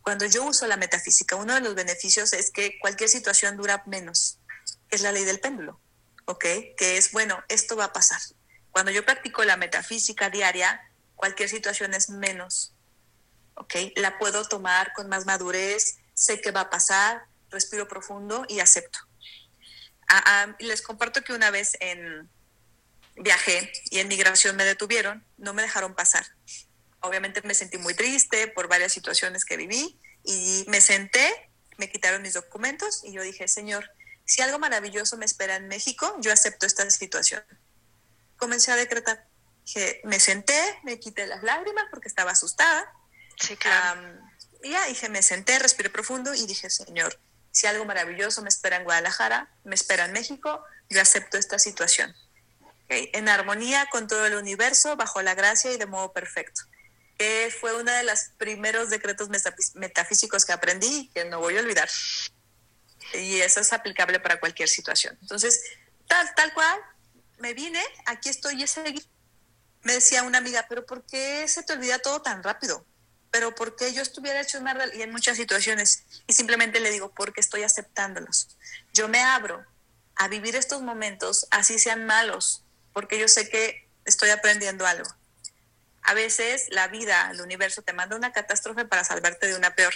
[0.00, 4.38] Cuando yo uso la metafísica, uno de los beneficios es que cualquier situación dura menos.
[4.88, 5.80] Es la ley del péndulo,
[6.24, 6.44] ¿ok?
[6.76, 8.20] Que es, bueno, esto va a pasar.
[8.70, 10.80] Cuando yo practico la metafísica diaria,
[11.16, 12.72] cualquier situación es menos,
[13.54, 13.74] ¿ok?
[13.96, 19.00] La puedo tomar con más madurez, sé que va a pasar, respiro profundo y acepto.
[20.12, 22.28] Ah, ah, les comparto que una vez en,
[23.14, 26.26] viajé y en migración me detuvieron, no me dejaron pasar.
[26.98, 31.32] Obviamente me sentí muy triste por varias situaciones que viví y me senté,
[31.78, 33.88] me quitaron mis documentos y yo dije, Señor,
[34.24, 37.44] si algo maravilloso me espera en México, yo acepto esta situación.
[38.36, 39.28] Comencé a decretar.
[39.64, 42.92] Dije, me senté, me quité las lágrimas porque estaba asustada.
[43.38, 44.18] Sí, claro.
[44.64, 47.18] y ya dije, me senté, respiré profundo y dije, Señor,
[47.50, 52.14] si algo maravilloso me espera en Guadalajara, me espera en México, yo acepto esta situación
[52.90, 56.62] en armonía con todo el universo, bajo la gracia y de modo perfecto.
[57.16, 59.28] Que fue uno de los primeros decretos
[59.74, 61.88] metafísicos que aprendí y que no voy a olvidar.
[63.14, 65.16] Y eso es aplicable para cualquier situación.
[65.20, 65.62] Entonces,
[66.08, 66.80] tal, tal cual,
[67.38, 69.04] me vine, aquí estoy y seguí.
[69.82, 72.84] Me decía una amiga, pero ¿por qué se te olvida todo tan rápido?
[73.30, 76.04] Pero ¿por qué yo estuviera hecho una y en muchas situaciones?
[76.26, 78.48] Y simplemente le digo, porque estoy aceptándolos.
[78.92, 79.64] Yo me abro
[80.16, 85.08] a vivir estos momentos, así sean malos, porque yo sé que estoy aprendiendo algo.
[86.02, 89.94] A veces la vida, el universo te manda una catástrofe para salvarte de una peor.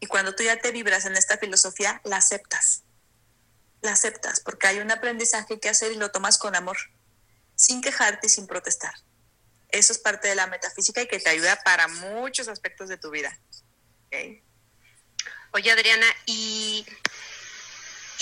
[0.00, 2.82] Y cuando tú ya te vibras en esta filosofía, la aceptas.
[3.80, 6.76] La aceptas porque hay un aprendizaje que hacer y lo tomas con amor,
[7.54, 8.94] sin quejarte y sin protestar.
[9.74, 13.10] Eso es parte de la metafísica y que te ayuda para muchos aspectos de tu
[13.10, 13.36] vida.
[15.50, 16.86] Oye, Adriana, y,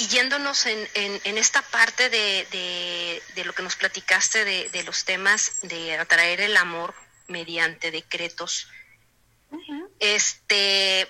[0.09, 0.89] yéndonos en,
[1.37, 6.95] esta parte de, lo que nos platicaste de, los temas de atraer el amor
[7.29, 8.69] mediante decretos,
[9.99, 11.07] este,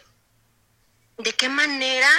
[1.19, 2.11] ¿de qué manera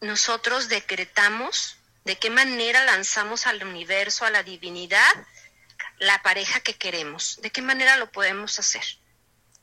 [0.00, 5.12] nosotros decretamos, de qué manera lanzamos al universo, a la divinidad,
[6.02, 7.38] la pareja que queremos?
[7.42, 8.82] ¿De qué manera lo podemos hacer?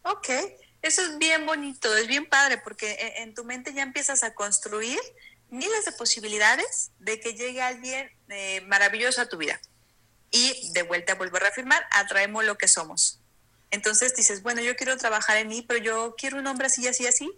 [0.04, 0.30] Ok,
[0.82, 5.00] eso es bien bonito, es bien padre, porque en, tu mente ya empiezas a construir
[5.50, 9.60] miles de posibilidades de que llegue alguien eh, maravilloso a tu vida.
[10.32, 13.20] Y de vuelta vuelvo a reafirmar, atraemos lo que somos.
[13.72, 17.06] Entonces dices, bueno, yo quiero trabajar en mí, pero yo quiero un hombre así, así,
[17.06, 17.30] así.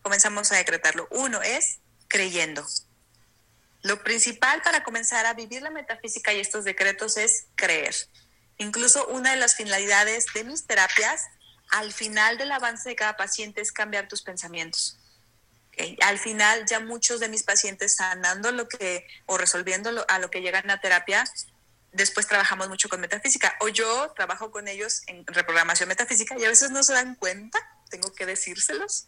[0.00, 1.08] Comenzamos a decretarlo.
[1.10, 2.66] Uno es creyendo.
[3.82, 7.94] Lo principal para comenzar a vivir la metafísica y estos decretos es creer.
[8.58, 11.22] Incluso una de las finalidades de mis terapias
[11.70, 14.98] al final del avance de cada paciente es cambiar tus pensamientos.
[16.00, 20.40] Al final ya muchos de mis pacientes sanando lo que o resolviendo a lo que
[20.40, 21.24] llegan a terapia,
[21.92, 26.48] después trabajamos mucho con metafísica o yo trabajo con ellos en reprogramación metafísica y a
[26.48, 27.58] veces no se dan cuenta,
[27.90, 29.04] tengo que decírselos,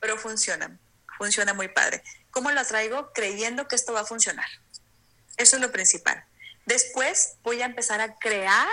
[0.00, 0.78] pero funcionan,
[1.18, 2.04] funciona muy padre.
[2.30, 3.12] ¿Cómo lo traigo?
[3.12, 4.46] Creyendo que esto va a funcionar.
[5.36, 6.24] Eso es lo principal.
[6.66, 8.68] Después voy a empezar a crear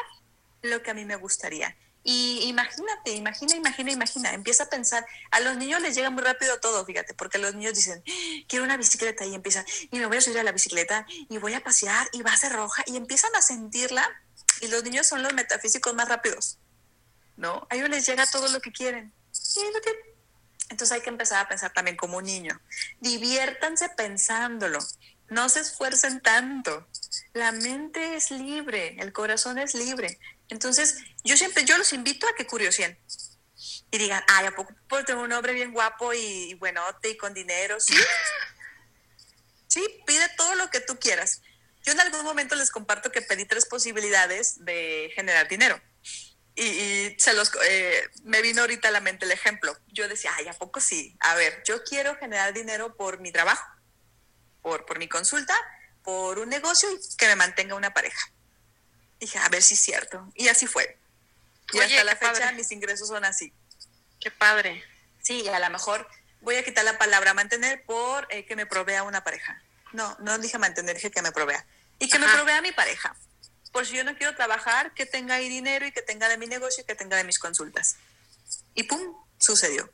[0.62, 1.76] lo que a mí me gustaría.
[2.04, 6.60] Y imagínate, imagina, imagina, imagina, empieza a pensar, a los niños les llega muy rápido
[6.60, 8.02] todo, fíjate, porque los niños dicen,
[8.48, 11.54] quiero una bicicleta y empiezan, y me voy a subir a la bicicleta y voy
[11.54, 14.10] a pasear y va a ser roja y empiezan a sentirla
[14.62, 16.58] y los niños son los metafísicos más rápidos,
[17.36, 17.68] ¿no?
[17.70, 19.14] A ellos les llega todo lo que quieren.
[20.70, 22.60] Entonces hay que empezar a pensar también como un niño.
[23.00, 24.80] Diviértanse pensándolo,
[25.30, 26.88] no se esfuercen tanto.
[27.34, 30.20] La mente es libre, el corazón es libre.
[30.50, 33.00] Entonces, yo siempre, yo los invito a que curiosen
[33.92, 37.34] y digan, ay, ¿a poco puedo tener un hombre bien guapo y, buenote y con
[37.34, 37.80] dinero?
[37.80, 37.96] Sí.
[39.68, 41.42] sí, pide todo lo que tú quieras.
[41.84, 45.80] Yo en algún momento les comparto que pedí tres posibilidades de generar dinero.
[46.56, 49.78] Y, se los, eh, me vino ahorita a la mente el ejemplo.
[49.88, 51.16] Yo decía, ay, ¿a poco sí?
[51.22, 53.66] A ver, yo quiero generar dinero por mi trabajo,
[54.62, 55.56] por, por mi consulta,
[56.04, 58.34] por un negocio y que me mantenga una pareja.
[59.20, 60.32] Dije, a ver si es cierto.
[60.36, 60.98] Y así fue.
[61.74, 63.54] Y hasta la fecha mis ingresos son así.
[64.20, 64.84] Qué padre.
[65.22, 66.08] Sí, a lo mejor
[66.42, 69.62] voy a quitar la palabra mantener por eh, que me provea una pareja.
[69.92, 71.66] No, no dije mantener, dije que me provea.
[72.00, 73.16] Y que me provea mi pareja.
[73.72, 76.48] Por si yo no quiero trabajar, que tenga ahí dinero y que tenga de mi
[76.48, 77.98] negocio y que tenga de mis consultas.
[78.74, 79.92] Y pum, sucedió.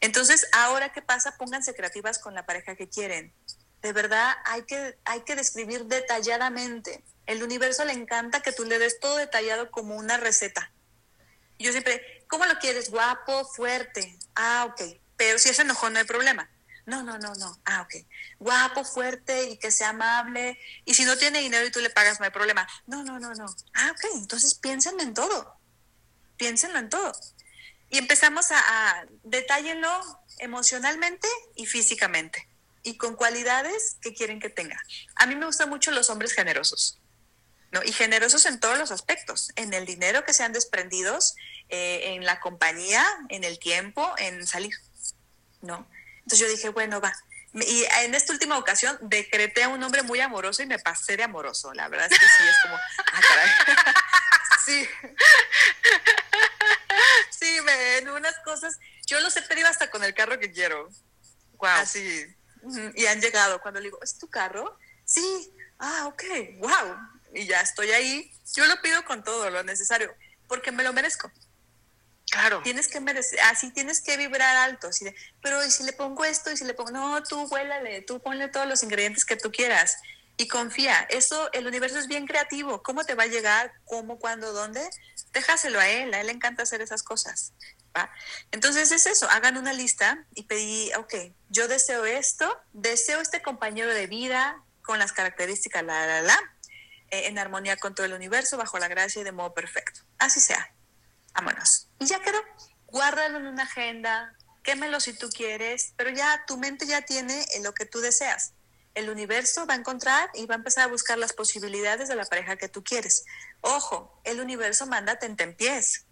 [0.00, 3.34] Entonces, ahora qué pasa, pónganse creativas con la pareja que quieren.
[3.82, 8.78] De verdad, hay que, hay que describir detalladamente el universo le encanta que tú le
[8.78, 10.72] des todo detallado como una receta.
[11.58, 12.90] Yo siempre, ¿cómo lo quieres?
[12.90, 14.18] Guapo, fuerte.
[14.34, 14.98] Ah, ok.
[15.18, 16.50] Pero si es enojón, no hay problema.
[16.86, 17.60] No, no, no, no.
[17.66, 18.06] Ah, ok.
[18.38, 20.58] Guapo, fuerte y que sea amable.
[20.86, 22.66] Y si no tiene dinero y tú le pagas, no hay problema.
[22.86, 23.44] No, no, no, no.
[23.74, 24.04] Ah, ok.
[24.14, 25.54] Entonces piénsenlo en todo.
[26.38, 27.12] Piénsenlo en todo.
[27.90, 32.48] Y empezamos a, a detállenlo emocionalmente y físicamente.
[32.82, 34.82] Y con cualidades que quieren que tenga.
[35.16, 36.98] A mí me gustan mucho los hombres generosos.
[37.70, 37.82] ¿No?
[37.82, 41.34] Y generosos en todos los aspectos, en el dinero que sean desprendidos,
[41.68, 44.74] eh, en la compañía, en el tiempo, en salir,
[45.60, 45.86] ¿no?
[46.18, 47.14] Entonces yo dije, bueno, va.
[47.54, 51.24] Y en esta última ocasión decreté a un hombre muy amoroso y me pasé de
[51.24, 51.72] amoroso.
[51.74, 52.76] La verdad es que sí, es como,
[53.12, 53.50] ah, caray.
[54.64, 54.88] sí.
[57.30, 60.88] Sí, me, en unas cosas, yo los he pedido hasta con el carro que quiero.
[61.52, 61.68] Wow.
[61.68, 62.26] Así.
[62.96, 63.60] Y han llegado.
[63.60, 64.76] Cuando le digo, ¿es tu carro?
[65.04, 65.52] Sí.
[65.78, 66.24] Ah, ok.
[66.58, 66.96] Wow
[67.34, 70.14] y ya estoy ahí, yo lo pido con todo lo necesario,
[70.46, 71.30] porque me lo merezco.
[72.30, 72.60] Claro.
[72.62, 75.06] Tienes que merecer, así tienes que vibrar alto, así
[75.42, 76.50] pero ¿y si le pongo esto?
[76.50, 76.90] ¿Y si le pongo?
[76.90, 79.96] No, tú vuélale, tú ponle todos los ingredientes que tú quieras.
[80.40, 81.04] y confía.
[81.10, 82.80] Eso, el universo es bien creativo.
[82.84, 83.72] ¿Cómo te va a llegar?
[83.84, 84.20] ¿Cómo?
[84.20, 84.52] ¿Cuándo?
[84.52, 84.88] ¿Dónde?
[85.32, 86.14] Déjaselo a él.
[86.14, 87.52] A él le encanta hacer esas cosas.
[88.52, 89.28] Entonces es eso.
[89.30, 91.14] Hagan una lista y pedí, ok,
[91.48, 96.38] yo deseo esto, deseo este compañero de vida con las características, la, la, la,
[97.10, 100.00] en armonía con todo el universo, bajo la gracia y de modo perfecto.
[100.18, 100.72] Así sea.
[101.34, 101.88] Vámonos.
[101.98, 102.40] Y ya quedó.
[102.86, 107.74] Guárdalo en una agenda, quémelo si tú quieres, pero ya tu mente ya tiene lo
[107.74, 108.52] que tú deseas
[108.98, 112.24] el universo va a encontrar y va a empezar a buscar las posibilidades de la
[112.24, 113.24] pareja que tú quieres.
[113.60, 116.04] Ojo, el universo manda tentempiés.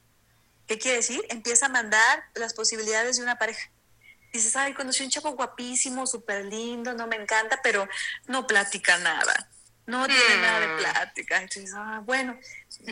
[0.66, 1.24] ¿Qué quiere decir?
[1.28, 3.70] Empieza a mandar las posibilidades de una pareja.
[4.32, 7.88] Dices, ay, conocí un chavo guapísimo, súper lindo, no me encanta, pero
[8.26, 9.48] no platica nada.
[9.86, 11.40] No tiene nada de plática.
[11.40, 12.38] Entonces, ah, bueno,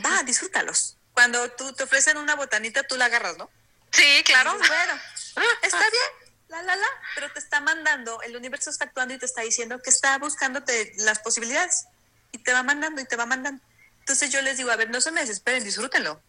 [0.05, 0.97] va, disfrútalos.
[1.13, 3.51] Cuando tú te ofrecen una botanita, tú la agarras, ¿no?
[3.91, 4.57] Sí, claro.
[4.57, 5.01] bueno,
[5.63, 9.27] está bien la, la, la, pero te está mandando, el universo está actuando y te
[9.27, 11.87] está diciendo que está buscándote las posibilidades
[12.33, 13.63] y te va mandando y te va mandando.
[14.01, 16.21] Entonces yo les digo, a ver, no se me desesperen, disfrútenlo.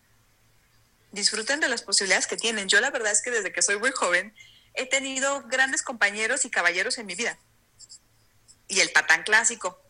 [1.12, 2.68] Disfruten de las posibilidades que tienen.
[2.68, 4.34] Yo la verdad es que desde que soy muy joven
[4.74, 7.38] he tenido grandes compañeros y caballeros en mi vida.
[8.68, 9.82] Y el patán clásico,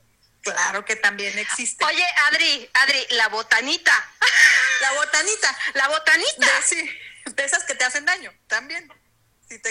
[0.53, 1.83] claro que también existe.
[1.83, 3.93] Oye, Adri, Adri, la botanita.
[4.81, 5.57] La botanita.
[5.73, 6.47] La botanita.
[6.63, 6.89] sí,
[7.33, 8.91] de esas que te hacen daño, también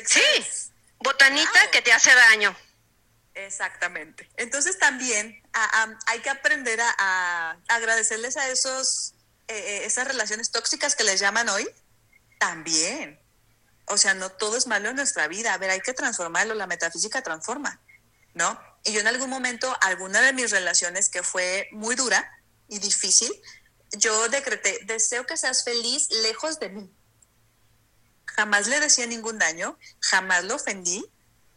[0.06, 0.46] sí,
[0.98, 2.56] botanita que te hace daño.
[3.34, 4.28] Exactamente.
[4.36, 5.42] Entonces también
[6.06, 9.14] hay que aprender a, agradecerles a esos
[9.48, 11.68] eh, eh, esas relaciones tóxicas que les llaman hoy.
[12.38, 13.20] También.
[13.86, 15.52] O sea, no todo es malo en nuestra vida.
[15.52, 16.54] A ver, hay que transformarlo.
[16.54, 17.80] La metafísica transforma,
[18.34, 18.58] ¿no?
[18.84, 22.30] Y yo en algún momento, alguna de mis relaciones que fue muy dura
[22.68, 23.32] y difícil,
[23.92, 26.90] yo decreté, deseo que seas feliz lejos de mí
[28.34, 31.04] jamás le decía ningún daño, jamás lo ofendí,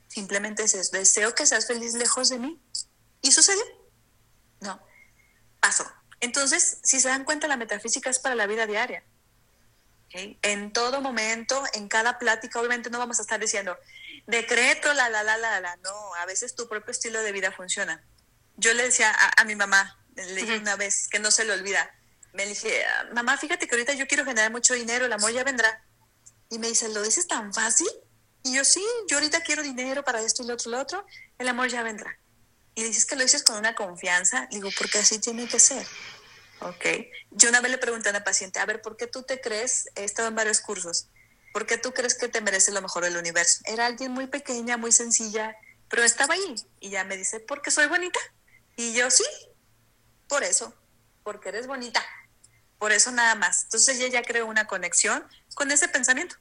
[0.08, 2.62] simplemente es deseo que seas feliz lejos de mí.
[3.22, 3.64] ¿Y sucedió?
[4.62, 4.80] No,
[5.60, 5.86] pasó.
[6.20, 9.04] Entonces, si se dan cuenta, la metafísica es para la vida diaria.
[10.14, 13.78] En todo momento, en cada plática, obviamente no vamos a estar diciendo,
[14.26, 15.76] decreto, la, la, la, la, la.
[15.78, 18.04] No, a veces tu propio estilo de vida funciona.
[18.56, 21.92] Yo le decía a, mi mamá, le dije una vez, que no se le olvida,
[22.34, 25.84] me dije, mamá, fíjate que ahorita yo quiero generar mucho dinero, el amor ya vendrá.
[26.50, 27.88] Y me dice, ¿lo dices tan fácil?
[28.44, 31.06] Y yo, sí, yo ahorita quiero dinero para esto y lo otro, lo otro,
[31.38, 32.18] el amor ya vendrá.
[32.76, 35.86] Y dices que lo dices con una confianza, digo, porque así tiene que ser.
[36.60, 36.86] Ok.
[37.32, 39.90] Yo una vez le pregunté a una paciente, a ver, ¿por qué tú te crees?
[39.96, 41.08] He estado en varios cursos.
[41.54, 43.62] ¿Por qué tú crees que te merece lo mejor del universo?
[43.66, 45.56] Era alguien muy pequeña, muy sencilla,
[45.90, 46.56] pero estaba ahí.
[46.80, 48.20] Y ya me dice, ¿porque soy bonita?
[48.76, 49.24] Y yo, sí,
[50.28, 50.74] por eso,
[51.24, 52.04] porque eres bonita.
[52.78, 53.64] Por eso nada más.
[53.64, 56.36] Entonces ella ya creó una conexión con ese pensamiento.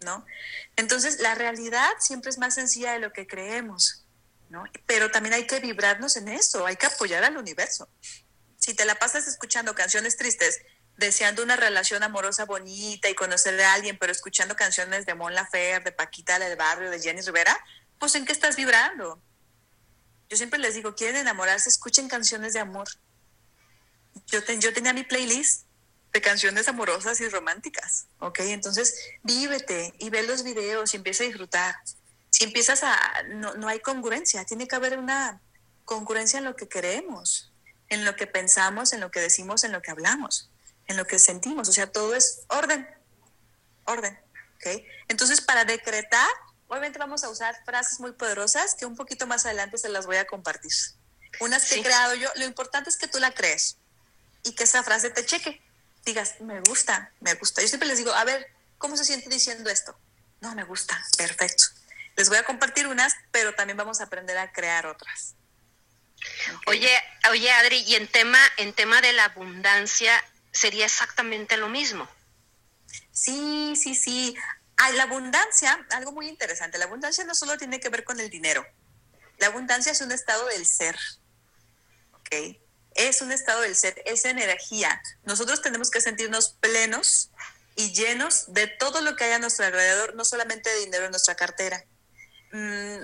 [0.00, 0.26] ¿No?
[0.76, 4.04] Entonces la realidad siempre es más sencilla de lo que creemos,
[4.50, 4.64] ¿no?
[4.84, 7.88] Pero también hay que vibrarnos en eso, hay que apoyar al universo.
[8.64, 10.62] Si te la pasas escuchando canciones tristes,
[10.96, 15.90] deseando una relación amorosa bonita y conocer a alguien, pero escuchando canciones de Mon Laferte,
[15.90, 17.58] de Paquita del Barrio, de Jenny Rivera,
[17.98, 19.20] pues ¿en qué estás vibrando?
[20.30, 22.88] Yo siempre les digo, quieren enamorarse, escuchen canciones de amor
[24.26, 25.66] yo, yo tenía mi playlist
[26.12, 28.40] de canciones amorosas y románticas, ¿ok?
[28.40, 31.74] Entonces, vívete y ve los videos y empieza a disfrutar.
[32.30, 32.96] Si empiezas a,
[33.34, 35.40] no, no hay congruencia, tiene que haber una
[35.84, 37.52] congruencia en lo que queremos,
[37.94, 40.50] en lo que pensamos, en lo que decimos, en lo que hablamos,
[40.86, 42.86] en lo que sentimos, o sea, todo es orden,
[43.84, 44.18] orden,
[44.56, 44.82] ¿ok?
[45.08, 46.28] Entonces, para decretar,
[46.68, 50.16] obviamente vamos a usar frases muy poderosas que un poquito más adelante se las voy
[50.16, 50.72] a compartir.
[51.40, 53.76] Unas que he creado yo, lo importante es que tú la crees
[54.42, 55.60] y que esa frase te cheque.
[56.04, 57.62] Digas, me gusta, me gusta.
[57.62, 58.46] Yo siempre les digo, a ver,
[58.78, 59.96] ¿cómo se siente diciendo esto?
[60.40, 61.64] No, me gusta, perfecto.
[62.16, 65.34] Les voy a compartir unas, pero también vamos a aprender a crear otras.
[66.66, 66.90] Oye,
[67.30, 70.12] oye Adri, y en tema, en tema de la abundancia,
[70.52, 72.08] sería exactamente lo mismo.
[73.12, 74.36] Sí, sí, sí.
[74.76, 76.78] Hay la abundancia, algo muy interesante.
[76.78, 78.66] La abundancia no solo tiene que ver con el dinero.
[79.38, 80.96] La abundancia es un estado del ser.
[82.12, 82.56] ¿Ok?
[82.94, 85.02] es un estado del ser, es energía.
[85.24, 87.30] Nosotros tenemos que sentirnos plenos
[87.76, 91.10] y llenos de todo lo que hay a nuestro alrededor, no solamente de dinero en
[91.10, 91.84] nuestra cartera.
[92.52, 92.98] Mm,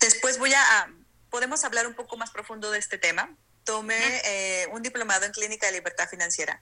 [0.00, 0.92] después voy a,
[1.30, 3.36] podemos hablar un poco más profundo de este tema.
[3.64, 6.60] Tomé eh, un diplomado en clínica de libertad financiera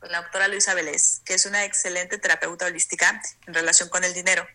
[0.00, 4.14] con la doctora Luisa Vélez, que es una excelente terapeuta holística en relación con el
[4.14, 4.46] dinero,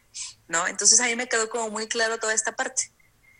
[0.48, 0.68] ¿no?
[0.68, 2.92] Entonces ahí me quedó como muy claro toda esta parte,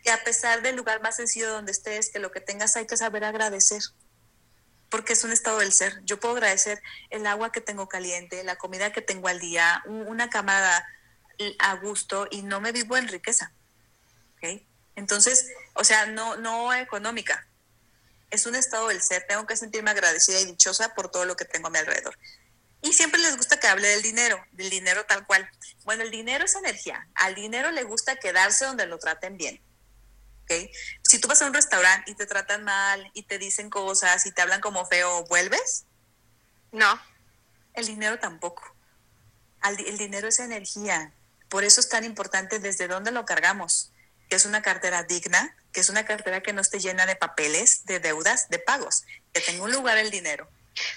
[0.04, 2.96] que a pesar del lugar más sencillo donde estés, que lo que tengas hay que
[2.96, 3.82] saber agradecer,
[4.88, 6.00] porque es un estado del ser.
[6.04, 10.30] Yo puedo agradecer el agua que tengo caliente, la comida que tengo al día, una
[10.30, 10.84] cama
[11.58, 13.52] a gusto y no me vivo en riqueza.
[14.96, 17.46] Entonces, o sea, no, no económica.
[18.30, 19.24] Es un estado del ser.
[19.28, 22.18] Tengo que sentirme agradecida y dichosa por todo lo que tengo a mi alrededor.
[22.82, 25.48] Y siempre les gusta que hable del dinero, del dinero tal cual.
[25.84, 27.06] Bueno, el dinero es energía.
[27.14, 29.60] Al dinero le gusta quedarse donde lo traten bien.
[30.44, 30.70] ¿Okay?
[31.02, 34.32] Si tú vas a un restaurante y te tratan mal y te dicen cosas y
[34.32, 35.84] te hablan como feo, ¿vuelves?
[36.72, 37.00] No.
[37.74, 38.62] El dinero tampoco.
[39.62, 41.12] el dinero es energía.
[41.48, 43.92] Por eso es tan importante desde dónde lo cargamos.
[44.28, 47.84] Que es una cartera digna, que es una cartera que no esté llena de papeles,
[47.84, 49.04] de deudas, de pagos.
[49.32, 50.48] Que tenga un lugar el dinero.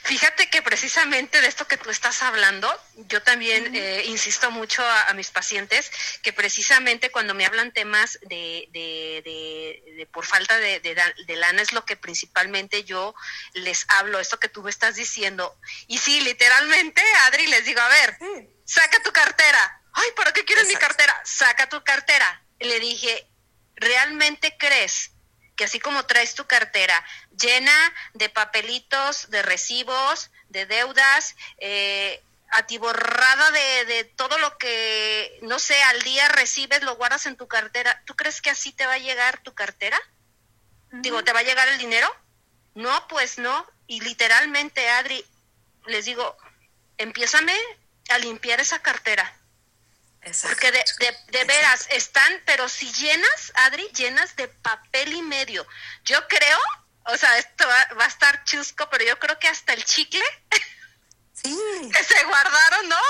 [0.04, 5.14] Fíjate que precisamente de esto que tú estás hablando, yo también eh, insisto mucho a,
[5.14, 5.90] mis pacientes
[6.22, 11.86] que precisamente cuando me hablan temas de, de, por falta de, de, lana es lo
[11.86, 13.16] que principalmente yo
[13.54, 15.58] les hablo, esto que tú me estás diciendo.
[15.88, 18.18] Y sí, literalmente, Adri, les digo, a ver,
[18.66, 19.82] saca tu cartera.
[19.94, 21.22] Ay, ¿para qué quieres mi cartera?
[21.24, 22.44] Saca tu cartera.
[22.60, 23.28] Le dije,
[23.76, 25.12] ¿realmente crees
[25.56, 27.06] que así como traes tu cartera
[27.38, 35.60] llena de papelitos, de recibos, de deudas, eh, atiborrada de, de, todo lo que, no
[35.60, 38.94] sé, al día recibes, lo guardas en tu cartera, ¿tú crees que así te va
[38.94, 40.00] a llegar tu cartera?
[40.92, 42.10] Digo, ¿te va a llegar el dinero?
[42.74, 43.66] No, pues no.
[43.86, 45.24] Y literalmente, Adri,
[45.86, 46.36] les digo,
[46.98, 47.54] empiézame
[48.10, 49.39] a limpiar esa cartera.
[50.42, 50.84] Porque de,
[51.28, 55.66] de, veras están, pero si llenas, Adri, llenas de papel y medio.
[56.04, 56.60] Yo creo,
[57.06, 60.24] o sea, esto va, a estar chusco, pero yo creo que hasta el chicle
[61.34, 61.58] sí.
[61.94, 63.02] que se guardaron, ¿no?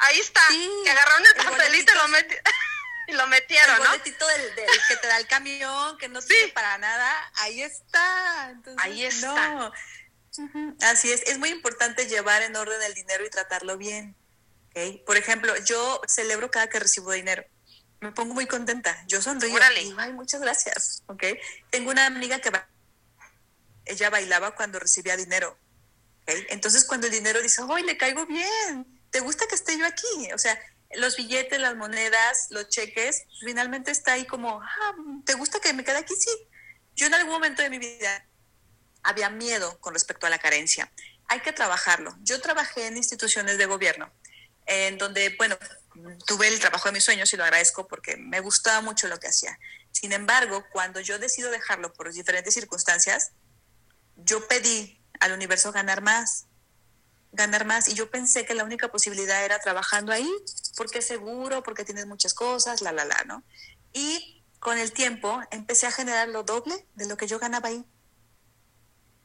[0.00, 0.40] Ahí está,
[0.84, 2.18] que agarraron el, papelito y lo,
[3.08, 4.54] y lo metieron, el boletito del,
[4.88, 8.54] que te da el camión, que no sirve para nada, ahí está.
[8.76, 9.72] ahí está.
[10.82, 14.14] Así es, es muy importante llevar en orden el dinero y tratarlo bien.
[15.06, 17.44] Por ejemplo, yo celebro cada que recibo dinero.
[18.00, 18.96] Me pongo muy contenta.
[19.06, 19.58] Yo sonrío.
[19.80, 21.02] Y ay, muchas gracias.
[21.06, 21.38] ¿okay?
[21.70, 22.52] Tengo una amiga que
[23.86, 25.58] ella bailaba cuando recibía dinero.
[26.26, 29.00] Entonces, cuando el dinero dice, ¡ay, le caigo bien!
[29.10, 30.32] ¿Te gusta que esté yo aquí?
[30.34, 30.60] O sea,
[30.94, 35.84] los billetes, las monedas, los cheques, finalmente está ahí como, ah, ¿te gusta que me
[35.84, 36.14] quede aquí?
[36.14, 36.30] Sí.
[36.94, 38.26] Yo en algún momento de mi vida
[39.02, 40.92] había miedo con respecto a la carencia.
[41.28, 42.14] Hay que trabajarlo.
[42.20, 44.12] Yo trabajé en instituciones de gobierno
[44.68, 45.58] en donde, bueno,
[46.26, 49.28] tuve el trabajo de mis sueños y lo agradezco porque me gustaba mucho lo que
[49.28, 49.58] hacía.
[49.90, 53.32] Sin embargo, cuando yo decido dejarlo por diferentes circunstancias,
[54.16, 56.46] yo pedí al universo ganar más,
[57.32, 60.30] ganar más, y yo pensé que la única posibilidad era trabajando ahí,
[60.76, 63.42] porque es seguro, porque tienes muchas cosas, la, la, la, ¿no?
[63.92, 67.84] Y con el tiempo empecé a generar lo doble de lo que yo ganaba ahí.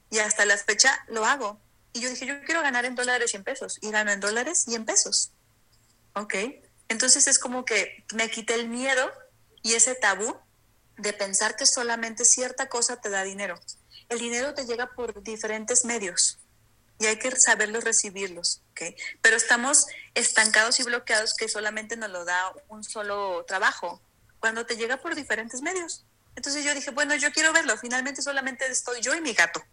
[0.09, 1.59] Y hasta la fecha lo hago.
[1.91, 3.79] Y yo dije, yo quiero ganar en dólares y en pesos.
[3.81, 5.32] Y gano en dólares y en pesos.
[6.13, 6.35] ¿Ok?
[6.89, 9.11] Entonces es como que me quité el miedo
[9.61, 10.35] y ese tabú
[10.97, 13.59] de pensar que solamente cierta cosa te da dinero.
[14.09, 16.39] El dinero te llega por diferentes medios
[16.99, 18.95] y hay que saberlos recibirlos, ¿ok?
[19.21, 24.01] Pero estamos estancados y bloqueados que solamente nos lo da un solo trabajo,
[24.39, 26.05] cuando te llega por diferentes medios.
[26.35, 29.63] Entonces yo dije, bueno, yo quiero verlo, finalmente solamente estoy yo y mi gato.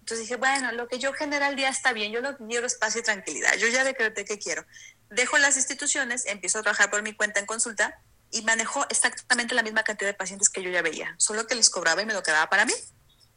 [0.00, 3.00] Entonces dije, bueno, lo que yo genera al día está bien, yo lo quiero espacio
[3.00, 4.64] y tranquilidad, yo ya decreté que quiero.
[5.10, 8.00] Dejo las instituciones, empiezo a trabajar por mi cuenta en consulta
[8.30, 11.70] y manejo exactamente la misma cantidad de pacientes que yo ya veía, solo que les
[11.70, 12.74] cobraba y me lo quedaba para mí.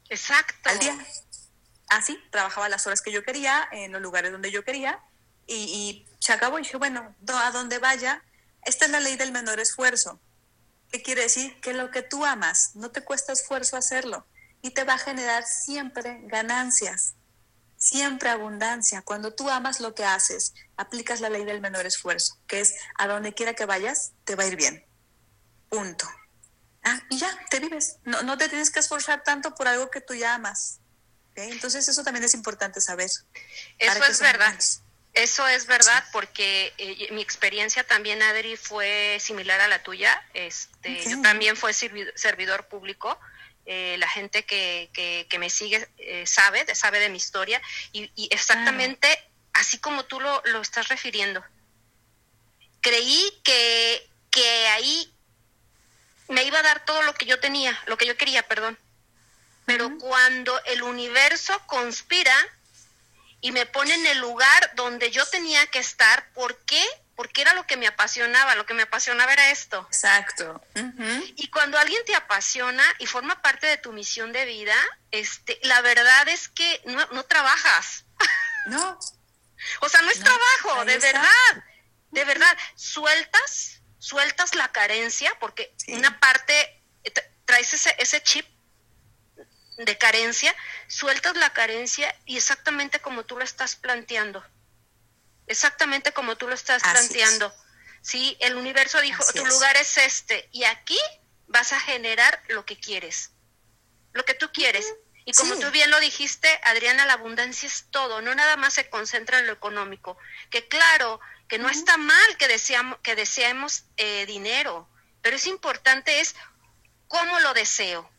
[0.09, 0.69] Exacto.
[0.69, 0.97] Al día.
[1.88, 4.99] Así, trabajaba las horas que yo quería, en los lugares donde yo quería
[5.47, 6.59] y, y se acabó.
[6.59, 8.24] Y dije, bueno, a donde vaya,
[8.63, 10.19] esta es la ley del menor esfuerzo.
[10.91, 11.59] ¿Qué quiere decir?
[11.61, 14.26] Que lo que tú amas no te cuesta esfuerzo hacerlo
[14.61, 17.15] y te va a generar siempre ganancias,
[17.82, 19.01] siempre abundancia.
[19.01, 23.07] Cuando tú amas lo que haces, aplicas la ley del menor esfuerzo, que es a
[23.07, 24.86] donde quiera que vayas, te va a ir bien.
[25.67, 26.07] Punto.
[26.84, 27.97] Ah, y ya, te vives.
[28.05, 30.79] No, no te tienes que esforzar tanto por algo que tú ya amas.
[31.36, 33.09] Entonces eso también es importante saber.
[33.79, 34.55] Eso es verdad.
[35.13, 40.23] Eso es verdad, porque eh, mi experiencia también, Adri, fue similar a la tuya.
[40.34, 43.19] Este, Yo también fui servidor público
[43.66, 49.07] eh, la gente que, que, me sigue eh, sabe, sabe de mi historia y, exactamente
[49.53, 51.43] así como tú lo, lo, estás refiriendo.
[52.82, 55.14] Creí que, que ahí
[56.28, 58.80] me iba a dar todo lo que yo tenía, lo que yo quería, perdón.
[59.66, 62.36] Pero cuando el universo conspira
[63.41, 66.84] y me pone en el lugar donde yo tenía que estar, ¿por qué?
[67.16, 69.86] Porque era lo que me apasionaba, lo que me apasionaba era esto.
[69.89, 70.62] Exacto.
[71.36, 74.76] Y cuando alguien te apasiona y forma parte de tu misión de vida,
[75.12, 78.05] este, la verdad es que no, trabajas.
[78.68, 78.99] No.
[79.82, 81.64] o sea, no es trabajo, de verdad,
[82.12, 82.57] de verdad.
[82.76, 86.84] Sueltas, sueltas la carencia, porque una parte
[87.45, 88.45] traes ese, ese chip
[89.78, 90.55] de carencia,
[90.88, 94.43] sueltas la carencia y exactamente como tú lo estás planteando.
[95.52, 97.54] Exactamente como tú lo estás planteando.
[98.02, 100.97] Sí, el universo dijo, tu lugar es este y aquí
[101.47, 103.32] vas a generar lo que quieres.
[104.14, 104.93] Lo que tú quieres.
[105.26, 108.89] Y como tú bien lo dijiste, Adriana, la abundancia es todo, no nada más se
[108.89, 110.18] concentra en lo económico.
[110.49, 114.89] Que claro, que no está mal que deseamos, que deseemos eh, dinero,
[115.22, 116.34] pero es importante es
[117.08, 118.10] cómo lo deseo.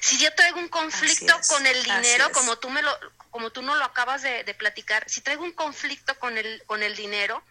[0.00, 2.98] Si yo traigo un conflicto con el dinero, como tú me lo,
[3.30, 6.96] como tú no lo acabas de, platicar, si traigo un conflicto con el, con el
[6.96, 7.42] dinero,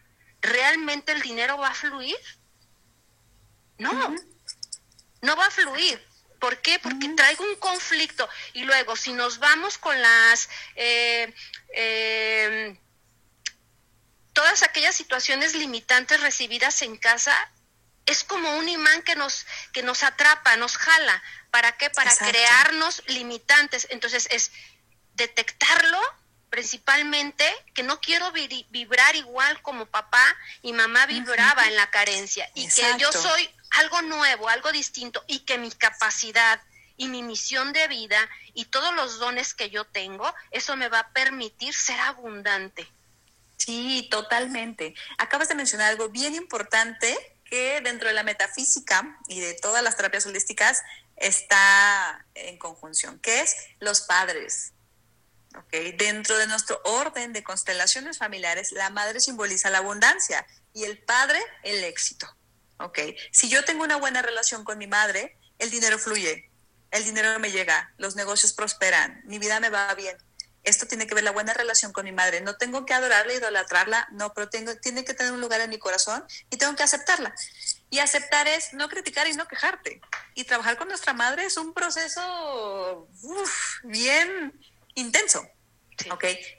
[0.42, 2.18] ¿realmente el dinero va a fluir?
[3.78, 4.16] No,
[5.22, 6.06] no va a fluir.
[6.40, 6.80] ¿Por qué?
[6.80, 8.28] Porque traigo un conflicto.
[8.54, 10.50] Y luego, si nos vamos con las...
[10.76, 11.34] Eh,
[11.74, 12.80] eh,
[14.34, 17.36] todas aquellas situaciones limitantes recibidas en casa,
[18.06, 21.22] es como un imán que nos, que nos atrapa, nos jala.
[21.52, 21.90] ¿Para qué?
[21.90, 23.88] Para crearnos limitantes.
[23.90, 24.52] Entonces es
[25.20, 26.00] detectarlo
[26.50, 27.46] principalmente
[27.76, 30.26] que no quiero vibrar igual como papá
[30.64, 35.42] y mamá vibraba en la carencia y que yo soy algo nuevo, algo distinto y
[35.42, 36.60] que mi capacidad
[36.98, 41.00] y mi misión de vida y todos los dones que yo tengo, eso me va
[41.00, 42.88] a permitir ser abundante.
[43.58, 44.96] Sí, totalmente.
[45.18, 47.16] Acabas de mencionar algo bien importante
[47.46, 50.82] que dentro de la metafísica y de todas las terapias holísticas
[51.16, 54.74] está en conjunción, que es los padres.
[55.56, 55.92] ¿Okay?
[55.94, 61.40] Dentro de nuestro orden de constelaciones familiares, la madre simboliza la abundancia y el padre
[61.64, 62.28] el éxito.
[62.78, 63.16] ¿okay?
[63.32, 66.50] Si yo tengo una buena relación con mi madre, el dinero fluye,
[66.92, 70.18] el dinero me llega, los negocios prosperan, mi vida me va bien
[70.64, 72.42] esto tiene que ver la buena relación con mi madre.
[72.42, 75.80] No tengo que adorarla, idolatrarla, no, pero tengo, tiene que tener un lugar en mi
[75.80, 77.34] corazón y tengo que aceptarla.
[77.90, 80.02] Y aceptar es no criticar y no quejarte.
[80.36, 83.08] Y trabajar con nuestra madre es un proceso
[83.84, 84.54] bien
[84.96, 85.48] intenso.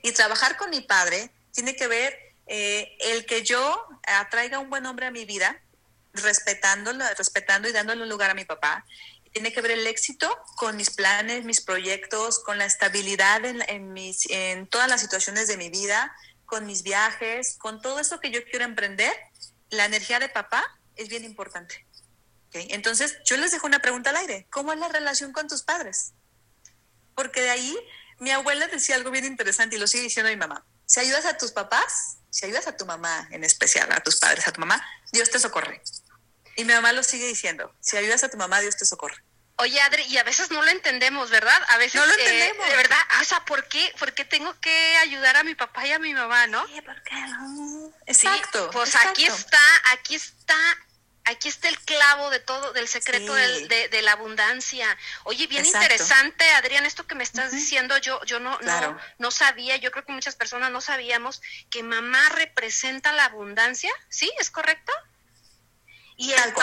[0.02, 2.16] Y trabajar con mi padre tiene que ver
[2.46, 5.60] eh, el que yo atraiga un buen hombre a mi vida,
[6.12, 8.84] respetándolo, respetando y dándole un lugar a mi papá,
[9.32, 14.28] tiene que ver el éxito con mis planes, mis proyectos, con la estabilidad en, mis,
[14.28, 16.14] en todas las situaciones de mi vida,
[16.46, 19.12] con mis viajes, con todo eso que yo quiero emprender.
[19.70, 20.64] La energía de papá
[20.96, 21.86] es bien importante.
[22.52, 24.48] Entonces, yo les dejo una pregunta al aire.
[24.50, 26.12] ¿Cómo es la relación con tus padres?
[27.14, 27.78] Porque de ahí,
[28.20, 30.64] mi abuela decía algo bien interesante y lo sigue diciendo mi mamá.
[30.86, 34.46] Si ayudas a tus papás, si ayudas a tu mamá en especial, a tus padres,
[34.46, 35.82] a tu mamá, Dios te socorre.
[36.56, 39.16] Y mi mamá lo sigue diciendo, si ayudas a tu mamá, Dios te socorre.
[39.56, 41.62] Oye, Adri, y a veces no lo entendemos, ¿verdad?
[41.68, 42.68] A veces no lo eh, entendemos.
[42.68, 45.92] de verdad, o sea, ¿por qué, ¿por qué tengo que ayudar a mi papá y
[45.92, 46.66] a mi mamá, no?
[46.66, 47.92] Sí, porque no.
[48.06, 48.70] Exacto.
[48.70, 49.60] pues aquí está,
[49.92, 50.56] aquí está,
[51.24, 54.86] aquí está el clavo de todo, del secreto de, la abundancia.
[55.24, 59.76] Oye, bien interesante, Adrián, esto que me estás diciendo, yo, yo no, no, no sabía,
[59.76, 64.30] yo creo que muchas personas no sabíamos que mamá representa la abundancia, ¿sí?
[64.38, 64.92] ¿Es correcto?
[66.16, 66.54] Y el,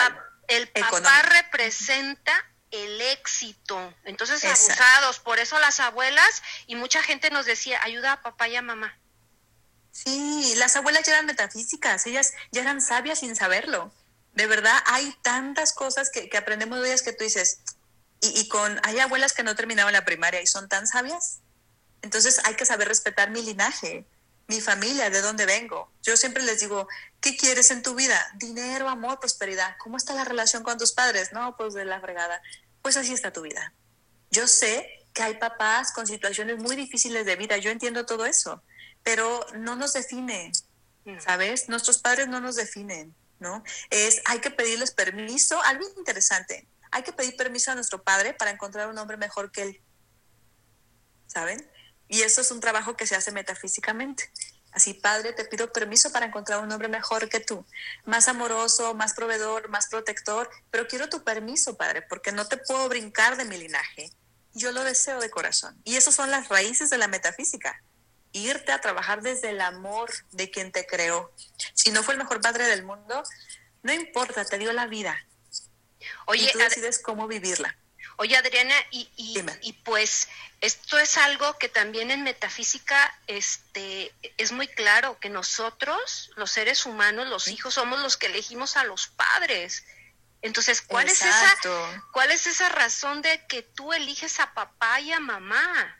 [0.48, 2.32] el papá representa
[2.70, 3.94] el éxito.
[4.04, 5.20] Entonces, abusados.
[5.20, 8.98] Por eso las abuelas y mucha gente nos decía, ayuda a papá y a mamá.
[9.90, 13.92] Sí, las abuelas ya eran metafísicas, ellas ya eran sabias sin saberlo.
[14.38, 17.60] De verdad, hay tantas cosas que, aprendemos de ellas que tú dices,
[18.22, 21.40] y, y, con, hay abuelas que no terminaron la primaria y son tan sabias.
[22.00, 24.06] Entonces hay que saber respetar mi linaje
[24.48, 25.92] mi familia, de dónde vengo.
[26.02, 26.88] Yo siempre les digo,
[27.20, 28.18] ¿qué quieres en tu vida?
[28.36, 29.76] Dinero, amor, prosperidad.
[29.78, 31.32] ¿Cómo está la relación con tus padres?
[31.32, 32.40] No, pues de la fregada.
[32.80, 33.74] Pues así está tu vida.
[34.30, 38.62] Yo sé que hay papás con situaciones muy difíciles de vida, yo entiendo todo eso,
[39.02, 40.52] pero no nos define,
[41.04, 41.18] mm.
[41.20, 41.68] ¿sabes?
[41.68, 43.14] Nuestros padres no nos definen,
[43.90, 48.50] Es, hay que pedirles permiso, algo interesante, hay que pedir permiso a nuestro padre para
[48.50, 49.82] encontrar un hombre mejor que él,
[51.26, 51.70] ¿saben?
[52.08, 54.30] Y eso es un trabajo que se hace metafísicamente.
[54.72, 57.64] Así, Padre, te pido permiso para encontrar un hombre mejor que tú,
[58.04, 62.88] más amoroso, más proveedor, más protector, pero quiero tu permiso, Padre, porque no te puedo
[62.88, 64.12] brincar de mi linaje.
[64.54, 65.80] Yo lo deseo de corazón.
[65.84, 67.82] Y esas son las raíces de la metafísica.
[68.32, 71.32] Irte a trabajar desde el amor de quien te creó.
[71.74, 73.22] Si no fue el mejor padre del mundo,
[73.82, 75.18] no importa, te dio la vida.
[76.26, 77.76] Oye, y tú decides cómo vivirla.
[78.20, 80.28] Oye, Adriana, y, y, pues
[80.60, 86.84] esto es algo que también en metafísica este, es muy claro, que nosotros, los seres
[86.84, 89.84] humanos, los hijos, somos los que elegimos a los padres.
[90.42, 91.56] Entonces, ¿cuál es, esa,
[92.10, 95.97] ¿cuál es esa razón de que tú eliges a papá y a mamá?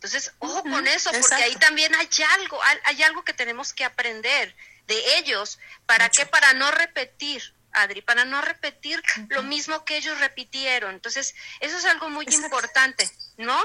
[0.00, 4.56] Entonces, ojo con eso, porque ahí también hay algo, hay, algo que tenemos que aprender
[4.86, 5.58] de ellos.
[5.84, 6.24] ¿Para qué?
[6.24, 10.94] Para no repetir Adri, para no repetir lo mismo que ellos repitieron.
[10.94, 13.62] Entonces, eso es algo muy importante, ¿no?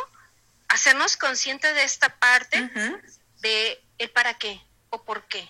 [0.67, 2.69] Hacernos conscientes de esta parte
[3.39, 5.49] de el para qué o por qué,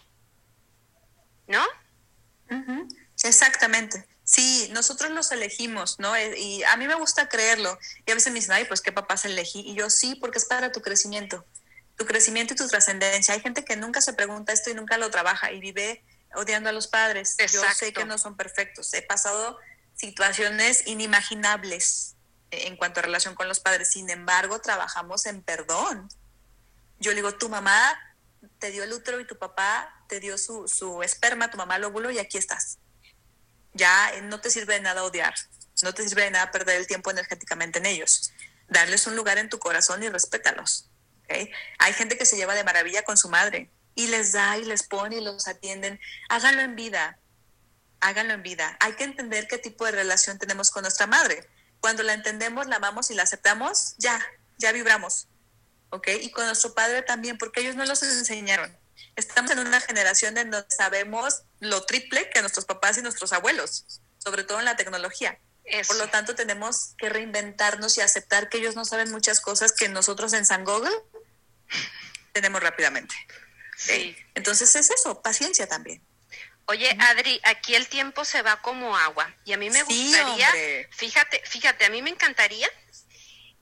[1.48, 1.66] ¿no?
[3.24, 4.06] Exactamente.
[4.26, 6.16] Sí, nosotros los elegimos, ¿no?
[6.16, 7.78] Eh, y a mí me gusta creerlo.
[8.08, 9.60] Y a veces me dicen, ay, pues qué papás elegí.
[9.60, 11.46] Y yo sí, porque es para tu crecimiento,
[11.96, 13.36] tu crecimiento y tu trascendencia.
[13.36, 16.04] Hay gente que nunca se pregunta esto y nunca lo trabaja y vive
[16.34, 17.38] odiando a los padres.
[17.54, 18.92] Yo sé que no son perfectos.
[18.96, 19.60] He pasado
[19.94, 22.16] situaciones inimaginables
[22.50, 23.92] en cuanto a relación con los padres.
[23.92, 26.10] Sin embargo, trabajamos en perdón.
[26.98, 27.96] Yo le digo, tu mamá
[28.58, 31.84] te dio el útero y tu papá te dio su, su esperma, tu mamá el
[31.84, 32.80] óvulo y aquí estás
[33.76, 35.36] ya no te sirve de nada odiar,
[35.84, 38.34] no te sirve de nada perder el tiempo energéticamente en ellos.
[38.68, 40.90] Darles un lugar en tu corazón y respétalos.
[41.28, 44.84] Hay gente que se lleva de maravilla con su madre y les da y les
[44.84, 46.00] pone y los atienden.
[46.30, 47.20] Háganlo en vida,
[48.00, 48.78] háganlo en vida.
[48.80, 51.48] Hay que entender qué tipo de relación tenemos con nuestra madre.
[51.82, 54.20] Cuando la entendemos, la amamos y la aceptamos, ya,
[54.58, 55.28] ya vibramos.
[55.90, 56.08] ¿Ok?
[56.22, 58.76] Y con nuestro padre también, porque ellos no los enseñaron
[59.16, 64.02] estamos en una generación en donde sabemos lo triple que nuestros papás y nuestros abuelos,
[64.18, 65.40] sobre todo en la tecnología.
[65.88, 69.90] Por lo tanto, tenemos que reinventarnos y aceptar que ellos no saben muchas cosas que
[69.90, 70.96] nosotros en San Google
[72.34, 73.16] tenemos rápidamente.
[73.78, 74.16] Sí.
[74.36, 76.02] Entonces es eso, paciencia también.
[76.68, 80.50] Oye, Adri, aquí el tiempo se va como agua y a mí me gustaría,
[80.92, 82.68] fíjate, fíjate, a mí me encantaría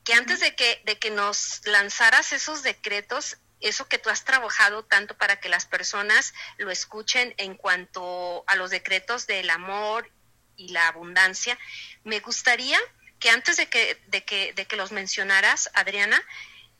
[0.06, 4.84] que antes de que, de que nos lanzaras esos decretos, eso que tú has trabajado
[4.84, 10.12] tanto para que las personas lo escuchen en cuanto a los decretos del amor
[10.56, 11.58] y la abundancia,
[12.04, 12.80] me gustaría
[13.20, 16.22] que antes de que, de que, de que los mencionaras, Adriana,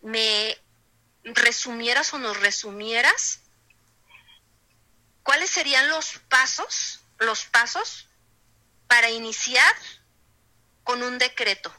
[0.02, 0.58] me
[1.24, 3.40] resumieras o nos resumieras
[5.24, 8.08] cuáles serían los pasos, los pasos
[8.88, 9.74] para iniciar
[10.84, 11.74] con un decreto.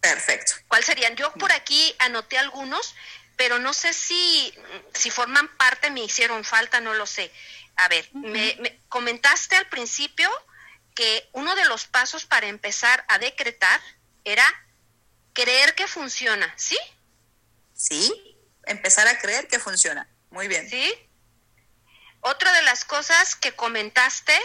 [0.00, 0.54] Perfecto.
[0.68, 1.16] ¿Cuáles serían?
[1.16, 2.94] Yo por aquí anoté algunos,
[3.38, 4.52] pero no sé si,
[4.92, 7.32] si forman parte, me hicieron falta, no lo sé.
[7.76, 10.28] A ver, me, comentaste al principio
[10.96, 13.80] que uno de los pasos para empezar a decretar
[14.24, 14.44] era
[15.34, 16.76] creer que funciona, ¿sí?
[17.74, 18.36] Sí,
[18.66, 20.08] empezar a creer que funciona.
[20.30, 20.68] Muy bien.
[20.68, 20.92] Sí.
[22.20, 24.36] Otra de las cosas que comentaste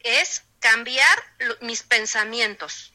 [0.00, 1.18] es cambiar
[1.62, 2.92] mis pensamientos.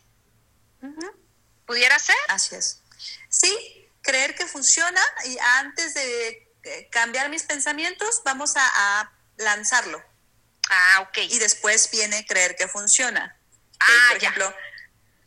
[1.65, 2.15] ¿Pudiera ser?
[2.27, 2.83] Así es.
[3.27, 10.01] Sí, creer que funciona y antes de eh, cambiar mis pensamientos, vamos a, lanzarlo.
[10.69, 11.17] Ah, ok.
[11.29, 13.37] Y después viene creer que funciona.
[13.81, 14.55] Ah, Por ejemplo,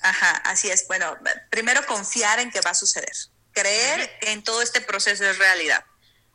[0.01, 0.87] ajá, así es.
[0.89, 1.15] Bueno,
[1.51, 3.13] primero confiar en que va a suceder.
[3.53, 5.85] Creer en todo este proceso de realidad.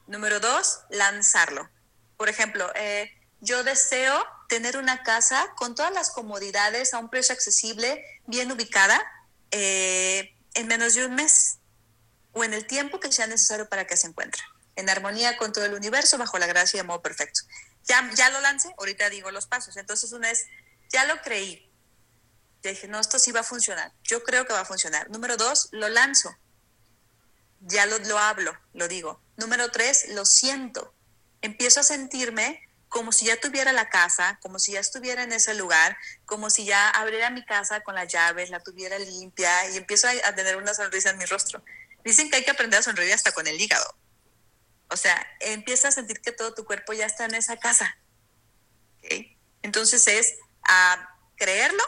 [0.05, 1.67] Número dos, lanzarlo.
[2.15, 7.33] Por ejemplo, eh, yo deseo tener una casa con todas las comodidades a un precio
[7.33, 9.01] accesible, bien ubicada,
[9.49, 11.57] eh, en menos de un mes
[12.33, 14.43] o en el tiempo que sea necesario para que se encuentre,
[14.75, 17.41] en armonía con todo el universo, bajo la gracia y amor perfecto.
[17.85, 19.77] Ya, ya lo lancé, ahorita digo los pasos.
[19.77, 20.47] Entonces, una es,
[20.89, 21.69] ya lo creí.
[22.63, 23.91] Dije, no, esto sí va a funcionar.
[24.03, 25.09] Yo creo que va a funcionar.
[25.09, 26.35] Número dos, lo lanzo.
[27.59, 29.21] Ya lo, lo hablo, lo digo.
[29.35, 30.93] Número tres, lo siento.
[31.41, 35.55] Empiezo a sentirme como si ya tuviera la casa, como si ya estuviera en ese
[35.55, 40.07] lugar, como si ya abriera mi casa con las llaves, la tuviera limpia y empiezo
[40.07, 41.63] a, a tener una sonrisa en mi rostro.
[42.03, 43.95] Dicen que hay que aprender a sonreír hasta con el hígado.
[44.89, 47.97] O sea, empieza a sentir que todo tu cuerpo ya está en esa casa.
[49.61, 51.83] Entonces es a creerlo,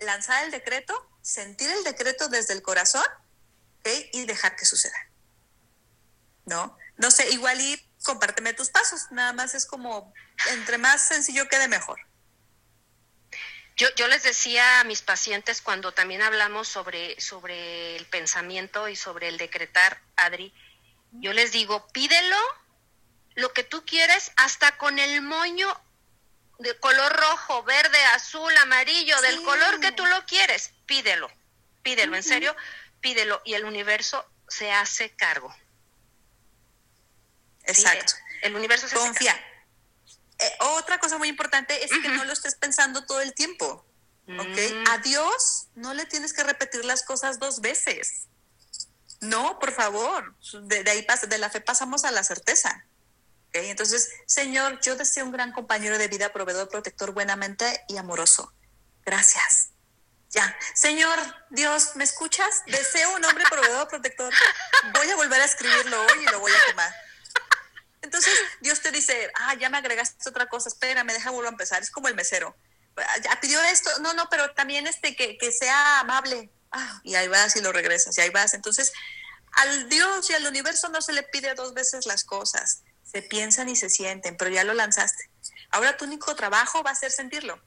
[0.00, 3.06] lanzar el decreto, sentir el decreto desde el corazón
[4.12, 4.98] y dejar que suceda.
[6.44, 6.76] ¿No?
[6.96, 9.10] No sé, igual y compárteme tus pasos.
[9.10, 10.12] Nada más es como,
[10.50, 11.98] entre más sencillo quede mejor.
[13.76, 18.96] Yo, yo les decía a mis pacientes cuando también hablamos sobre, sobre el pensamiento y
[18.96, 20.52] sobre el decretar, Adri,
[21.12, 22.36] yo les digo, pídelo
[23.34, 25.68] lo que tú quieres hasta con el moño
[26.58, 31.30] de color rojo, verde, azul, amarillo, del color que tú lo quieres, pídelo,
[31.82, 32.56] pídelo, en serio,
[33.00, 35.54] pídelo y el universo se hace cargo.
[37.64, 38.14] Exacto.
[38.42, 39.32] el universo se Confía.
[39.32, 39.55] Hace cargo.
[40.38, 43.84] Eh, otra cosa muy importante es que no lo estés pensando todo el tiempo.
[44.28, 44.58] ¿Ok?
[44.74, 44.90] Mm.
[44.90, 48.26] A Dios no le tienes que repetir las cosas dos veces.
[49.20, 50.34] No, por favor.
[50.62, 52.84] De, ahí pasa, de la fe pasamos a la certeza.
[53.52, 58.52] Entonces, Señor, yo deseo un gran compañero de vida, proveedor, protector, buenamente y amoroso.
[59.04, 59.70] Gracias.
[60.30, 60.54] Ya.
[60.74, 61.18] Señor,
[61.50, 62.62] Dios, ¿me escuchas?
[62.66, 64.32] Deseo un hombre proveedor, protector.
[64.92, 67.05] Voy a volver a escribirlo hoy y lo voy a tomar.
[68.06, 71.82] Entonces, Dios te dice, ah, ya me agregaste otra cosa, espérame, deja vuelvo a empezar.
[71.82, 72.56] Es como el mesero.
[73.22, 76.50] Ya pidió esto, no, no, pero también este que, que sea amable.
[76.70, 78.54] Ah, y ahí vas y lo regresas, y ahí vas.
[78.54, 78.92] Entonces,
[79.52, 82.82] al Dios y al universo no se le pide dos veces las cosas.
[83.02, 85.28] Se piensan y se sienten, pero ya lo lanzaste.
[85.70, 87.60] Ahora tu único trabajo va a ser sentirlo.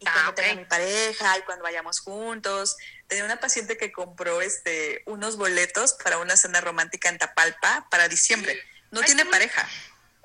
[0.00, 2.76] Y ah, cuando tenga mi pareja y cuando vayamos juntos.
[3.06, 8.08] Tenía una paciente que compró este unos boletos para una cena romántica en Tapalpa para
[8.08, 8.60] diciembre.
[8.90, 9.68] No tiene pareja.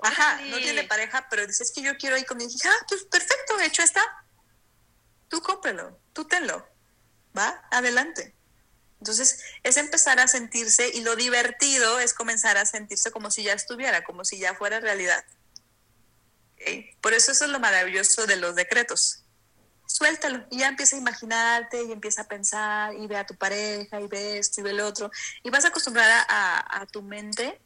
[0.01, 2.70] Ajá, no tiene pareja, pero dice, es que yo quiero ir con mi hija.
[2.70, 4.01] Ah, pues perfecto, hecho está.
[5.30, 6.68] Tú cómprelo, tú tenlo.
[7.38, 8.36] Va, adelante.
[8.99, 13.53] Entonces, es empezar a sentirse y lo divertido es comenzar a sentirse como si ya
[13.53, 15.26] estuviera, como si ya fuera realidad.
[17.01, 19.24] Por eso eso es lo maravilloso de los decretos.
[19.86, 23.99] Suéltalo y ya empieza a imaginarte y empieza a pensar y ve a tu pareja
[23.99, 25.11] y ve esto y ve lo otro.
[25.43, 27.59] Y vas a acostumbrar a, tu mente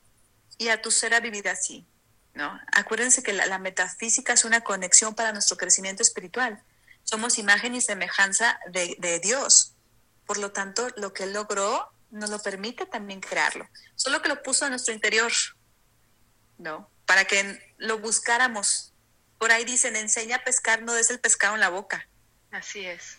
[0.58, 1.86] y a tu ser a vivir así.
[2.34, 2.60] ¿no?
[2.72, 6.62] Acuérdense que la, metafísica es una conexión para nuestro crecimiento espiritual.
[7.04, 9.74] Somos imagen y semejanza de, de Dios.
[10.26, 13.68] Por lo tanto, lo que Él logró nos lo permite también crearlo.
[13.96, 15.32] Solo que lo puso a nuestro interior,
[16.58, 16.90] ¿no?
[17.06, 18.94] Para que lo buscáramos.
[19.38, 22.08] Por ahí dicen, enseña a pescar, no des el pescado en la boca.
[22.52, 23.18] Así es.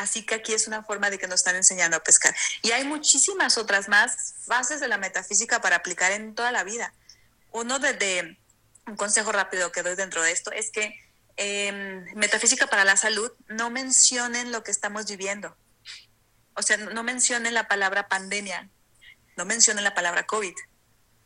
[0.00, 2.34] Así que aquí es una forma de que nos están enseñando a pescar.
[2.62, 6.94] Y hay muchísimas otras más bases de la metafísica para aplicar en toda la vida.
[7.52, 8.38] Uno de,
[8.86, 10.98] un consejo rápido que doy dentro de esto es que
[11.36, 15.54] em, metafísica para la salud no mencionen lo que estamos viviendo.
[16.54, 18.70] O sea, no mencionen la palabra pandemia,
[19.36, 20.54] no mencionen la palabra COVID.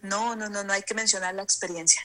[0.00, 2.02] No, no, no, no hay que mencionar la experiencia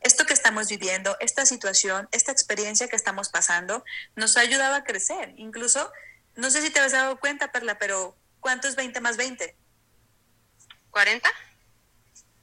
[0.00, 4.84] esto que estamos viviendo, esta situación, esta experiencia que estamos pasando, nos ha ayudado a
[4.84, 5.34] crecer.
[5.36, 5.90] Incluso,
[6.38, 9.56] no sé si te has dado cuenta, Perla, pero ¿cuánto es 20 más 20?
[10.92, 11.22] ¿40?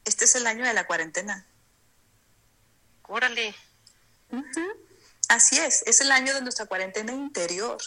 [0.04, 1.48] Este es el año de la cuarentena.
[3.04, 3.56] Órale.
[5.30, 7.78] Así es, es el año de nuestra cuarentena interior.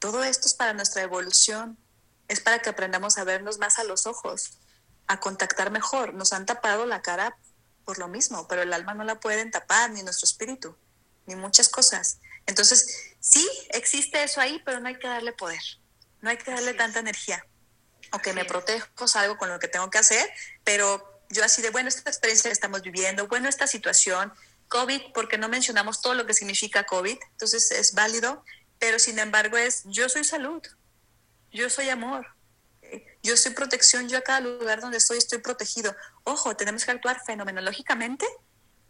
[0.00, 1.78] Todo esto es para nuestra evolución,
[2.26, 4.58] es para que aprendamos a vernos más a los ojos,
[5.06, 6.12] a contactar mejor.
[6.12, 7.36] Nos han tapado la cara
[7.84, 10.76] por lo mismo, pero el alma no la pueden tapar, ni nuestro espíritu,
[11.26, 12.18] ni muchas cosas.
[12.46, 15.62] Entonces, sí, existe eso ahí, pero no hay que darle poder,
[16.20, 17.44] no hay que darle tanta energía.
[18.12, 20.30] Ok, me protejo, salgo con lo que tengo que hacer,
[20.64, 24.32] pero yo así de, bueno, esta experiencia que estamos viviendo, bueno, esta situación,
[24.68, 28.44] COVID, porque no mencionamos todo lo que significa COVID, entonces es válido,
[28.78, 30.62] pero sin embargo es, yo soy salud,
[31.52, 32.26] yo soy amor,
[33.22, 35.94] yo soy protección, yo a cada lugar donde estoy estoy protegido.
[36.24, 38.26] Ojo, tenemos que actuar fenomenológicamente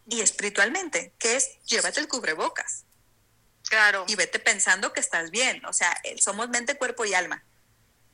[0.08, 2.85] y espiritualmente, que es llévate el cubrebocas.
[3.68, 4.04] Claro.
[4.08, 5.64] Y vete pensando que estás bien.
[5.66, 7.42] O sea, somos mente, cuerpo y alma.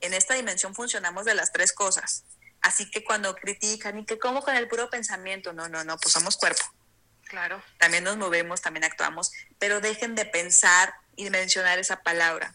[0.00, 2.24] En esta dimensión funcionamos de las tres cosas.
[2.61, 6.12] Así que cuando critican y que como con el puro pensamiento, no, no, no, pues
[6.12, 6.62] somos cuerpo.
[7.24, 7.62] Claro.
[7.78, 12.55] También nos movemos, también actuamos, pero dejen de pensar y mencionar esa palabra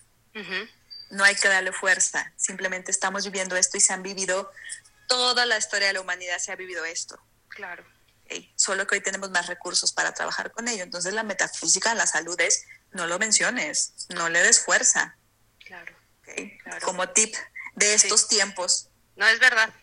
[1.10, 4.52] no hay que darle fuerza, simplemente estamos viviendo esto y se han vivido,
[5.08, 7.20] toda la historia de la humanidad se ha vivido esto.
[7.50, 7.86] Claro.
[8.56, 10.84] Solo que hoy tenemos más recursos para trabajar con ello.
[10.84, 15.18] Entonces la metafísica la salud es, no lo menciones, no le des fuerza.
[15.66, 15.96] Claro.
[16.84, 17.36] Como tip
[17.76, 18.90] de estos tiempos.
[19.16, 19.74] No es verdad,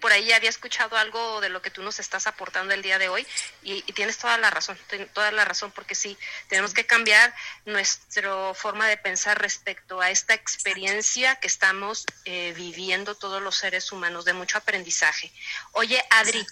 [0.00, 3.08] por ahí había escuchado algo de lo que tú nos estás aportando el día de
[3.08, 3.26] hoy
[3.62, 4.78] y, tienes toda la razón,
[5.12, 6.16] toda la razón, porque sí,
[6.48, 13.14] tenemos que cambiar nuestra forma de pensar respecto a esta experiencia que estamos eh, viviendo
[13.14, 15.32] todos los seres humanos de mucho aprendizaje.
[15.72, 16.46] Oye, Adri,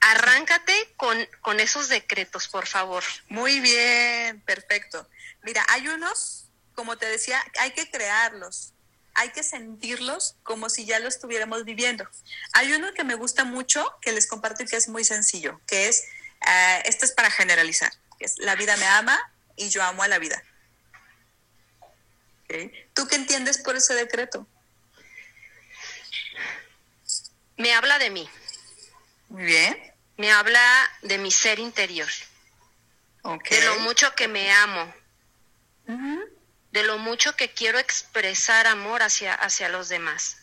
[0.00, 3.04] arráncate con, con esos decretos, por favor.
[3.28, 5.08] Muy bien, perfecto.
[5.42, 8.72] Mira, hay unos, como te decía, hay que crearlos
[9.18, 12.08] hay que sentirlos como si ya lo estuviéramos viviendo.
[12.52, 15.88] Hay uno que me gusta mucho, que les comparto y que es muy sencillo, que
[15.88, 16.04] es,
[16.42, 19.18] uh, este es para generalizar, que es la vida me ama
[19.56, 20.40] y yo amo a la vida.
[22.94, 24.46] ¿Tú qué entiendes por ese decreto?
[27.56, 28.30] Me habla de mí.
[29.28, 29.87] Muy bien.
[30.18, 30.62] Me habla
[31.00, 32.08] de mi ser interior.
[33.50, 34.92] De lo mucho que me amo
[36.72, 40.36] de lo mucho que quiero expresar amor hacia, hacia los demás.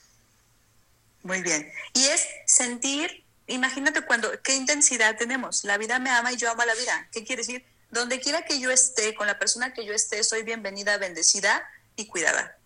[1.24, 1.72] Muy bien.
[1.94, 5.64] Y es sentir, imagínate cuando, qué intensidad tenemos.
[5.64, 7.08] La vida me ama y yo amo a la vida.
[7.12, 7.66] ¿Qué quiere decir?
[7.92, 12.08] Donde quiera que yo esté, con la persona que yo esté, soy bienvenida, bendecida y
[12.08, 12.58] cuidada.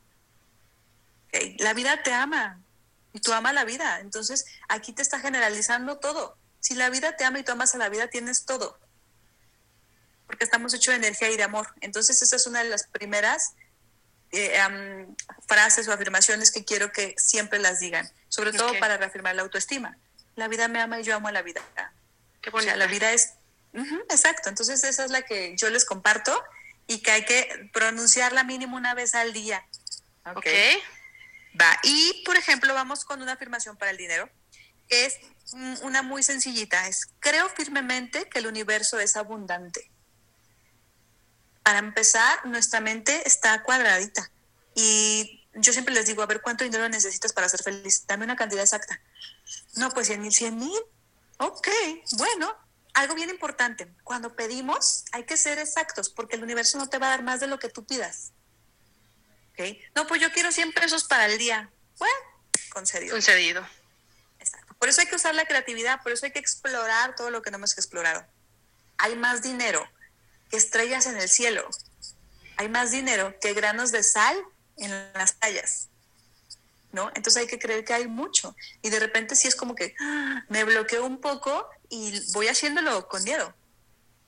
[1.59, 2.59] La vida te ama
[3.13, 3.99] y tú amas la vida.
[3.99, 6.37] Entonces, aquí te está generalizando todo.
[6.59, 8.79] Si la vida te ama y tú amas a la vida, tienes todo
[10.29, 11.73] porque estamos hechos de energía y de amor.
[11.81, 13.53] Entonces, esa es una de las primeras
[14.31, 15.07] eh,
[15.47, 19.97] frases o afirmaciones que quiero que siempre las digan, sobre todo para reafirmar la autoestima.
[20.35, 21.61] La vida me ama y yo amo a la vida.
[22.41, 22.75] Qué bonita.
[22.75, 23.33] la vida es...
[24.11, 26.39] exacto, entonces esa es la que yo les comparto
[26.85, 29.65] y que hay que pronunciarla mínimo una vez al día.
[30.25, 30.45] Ok.
[31.59, 34.29] Va, y por ejemplo, vamos con una afirmación para el dinero,
[34.87, 35.17] que es
[35.53, 39.91] una muy sencillita, es creo firmemente que el universo es abundante.
[41.63, 44.31] Para empezar, nuestra mente está cuadradita
[44.75, 48.05] y yo siempre les digo, a ver, ¿cuánto dinero necesitas para ser feliz?
[48.07, 49.01] Dame una cantidad exacta.
[49.75, 50.79] No, pues 100 mil, 100 mil.
[51.37, 51.67] Ok,
[52.13, 52.55] bueno,
[52.93, 57.07] algo bien importante, cuando pedimos hay que ser exactos porque el universo no te va
[57.07, 58.31] a dar más de lo que tú pidas.
[59.53, 59.81] ¿Okay?
[59.95, 61.69] No, pues yo quiero 100 pesos para el día.
[61.97, 62.15] Bueno,
[62.71, 63.13] concedido.
[63.13, 63.65] Concedido.
[64.79, 67.51] Por eso hay que usar la creatividad, por eso hay que explorar todo lo que
[67.51, 68.25] no hemos explorado.
[68.97, 69.85] Hay más dinero
[70.49, 71.67] que estrellas en el cielo.
[72.55, 74.37] Hay más dinero que granos de sal
[74.77, 75.89] en las tallas.
[76.91, 77.09] ¿No?
[77.09, 78.55] Entonces hay que creer que hay mucho.
[78.81, 80.43] Y de repente sí es como que ¡ah!
[80.47, 83.53] me bloqueo un poco y voy haciéndolo con miedo.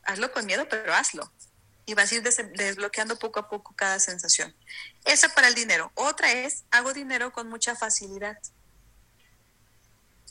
[0.04, 1.32] Hazlo con miedo, pero hazlo.
[1.86, 4.54] Y vas a ir desbloqueando poco a poco cada sensación.
[5.06, 5.91] Esa para el dinero.
[5.95, 8.38] Otra es, hago dinero con mucha facilidad.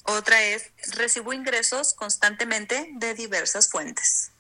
[0.05, 4.31] Otra es, recibo ingresos constantemente de diversas fuentes.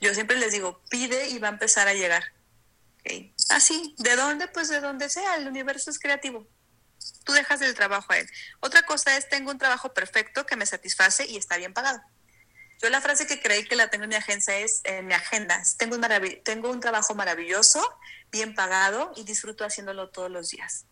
[0.00, 2.32] Yo siempre les digo, pide y va a empezar a llegar.
[3.50, 4.48] Así, ¿de dónde?
[4.48, 6.46] Pues de donde sea, el universo es creativo.
[7.24, 8.30] Tú dejas el trabajo a él.
[8.60, 12.00] Otra cosa es, tengo un trabajo perfecto que me satisface y está bien pagado.
[12.80, 15.60] Yo la frase que creí que la tengo en mi agencia es, en mi agenda,
[15.78, 17.82] tengo un trabajo maravilloso,
[18.30, 20.84] bien pagado y disfruto haciéndolo todos los días.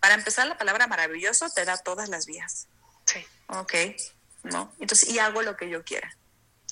[0.00, 2.66] Para empezar, la palabra maravilloso te da todas las vías.
[3.06, 3.24] Sí.
[3.48, 3.74] Ok,
[4.42, 4.74] ¿no?
[4.80, 6.16] Entonces, y hago lo que yo quiera.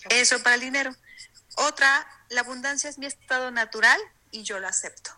[0.09, 0.95] Eso para el dinero.
[1.57, 5.11] Otra, la abundancia es mi estado natural y yo lo acepto.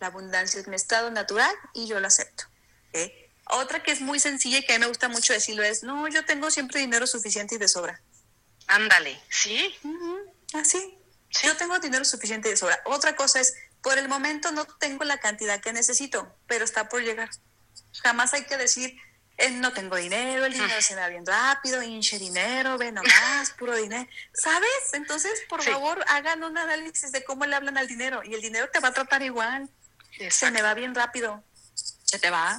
[0.00, 2.44] La abundancia es mi estado natural y yo lo acepto.
[3.50, 6.06] Otra que es muy sencilla y que a mí me gusta mucho decirlo es, no,
[6.08, 8.00] yo tengo siempre dinero suficiente y de sobra.
[8.66, 9.74] Ándale, ¿sí?
[10.54, 10.98] Así.
[11.42, 12.80] Yo tengo dinero suficiente y de sobra.
[12.84, 17.02] Otra cosa es, por el momento no tengo la cantidad que necesito, pero está por
[17.02, 17.30] llegar.
[18.02, 18.96] Jamás hay que decir,
[19.52, 23.76] no tengo dinero, el dinero se me va bien rápido, hinche dinero, ve nomás, puro
[23.76, 24.08] dinero.
[24.32, 24.68] ¿Sabes?
[24.94, 28.68] Entonces, por favor, hagan un análisis de cómo le hablan al dinero y el dinero
[28.70, 29.68] te va a tratar igual.
[30.30, 31.44] Se me va bien rápido.
[32.04, 32.58] Se te va.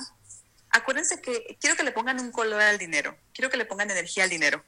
[0.69, 4.23] Acuérdense que quiero que le pongan un color al dinero, quiero que le pongan energía
[4.23, 4.63] al dinero.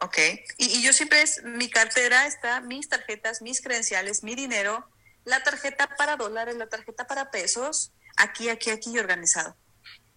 [0.00, 0.18] ¿Ok?
[0.56, 4.88] Y, y yo siempre es, mi cartera está, mis tarjetas, mis credenciales, mi dinero,
[5.24, 9.56] la tarjeta para dólares, la tarjeta para pesos, aquí, aquí, aquí y organizado.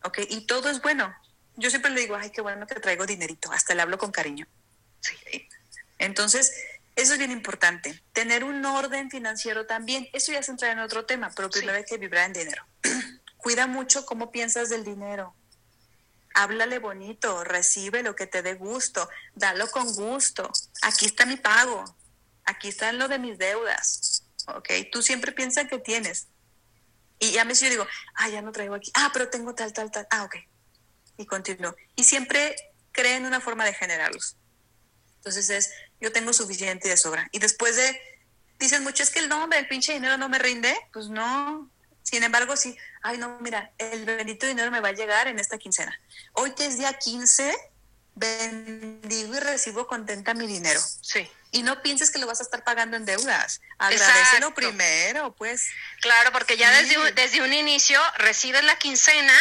[0.03, 0.19] ¿Ok?
[0.29, 1.13] Y todo es bueno.
[1.55, 4.47] Yo siempre le digo, ay, qué bueno que traigo dinerito, hasta le hablo con cariño.
[5.01, 5.47] Sí.
[5.97, 6.53] Entonces,
[6.95, 8.01] eso es bien importante.
[8.13, 11.85] Tener un orden financiero también, eso ya se entra en otro tema, pero primero hay
[11.85, 12.65] que vibrar en dinero.
[13.37, 15.35] Cuida mucho cómo piensas del dinero.
[16.33, 20.49] Háblale bonito, recibe lo que te dé gusto, dalo con gusto.
[20.81, 21.83] Aquí está mi pago,
[22.45, 24.23] aquí está lo de mis deudas.
[24.47, 24.69] ¿Ok?
[24.91, 26.27] Tú siempre piensas que tienes.
[27.21, 29.91] Y a veces yo digo, ah, ya no traigo aquí, ah, pero tengo tal, tal,
[29.91, 30.37] tal, ah, ok.
[31.17, 31.75] Y continúo.
[31.95, 32.55] Y siempre
[32.91, 34.37] creen una forma de generarlos.
[35.17, 37.29] Entonces es, yo tengo suficiente de sobra.
[37.31, 38.01] Y después de,
[38.57, 40.75] dicen mucho, es que el nombre, el pinche dinero no me rinde.
[40.91, 41.69] Pues no.
[42.01, 45.59] Sin embargo, sí, ay, no, mira, el bendito dinero me va a llegar en esta
[45.59, 45.95] quincena.
[46.33, 47.55] Hoy que es día 15,
[48.15, 50.81] bendigo y recibo contenta mi dinero.
[51.01, 53.61] Sí y no pienses que lo vas a estar pagando en deudas.
[53.77, 55.67] Agradecelo primero, pues.
[55.99, 59.33] Claro, porque ya desde, desde un inicio recibes la quincena,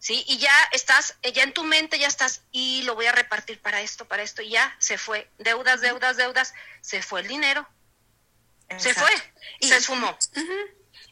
[0.00, 0.24] ¿sí?
[0.26, 3.80] Y ya estás, ya en tu mente ya estás, y lo voy a repartir para
[3.80, 5.30] esto, para esto, y ya se fue.
[5.38, 7.68] Deudas, deudas, deudas, se fue el dinero.
[8.78, 9.10] Se fue,
[9.58, 10.16] y se esfumó.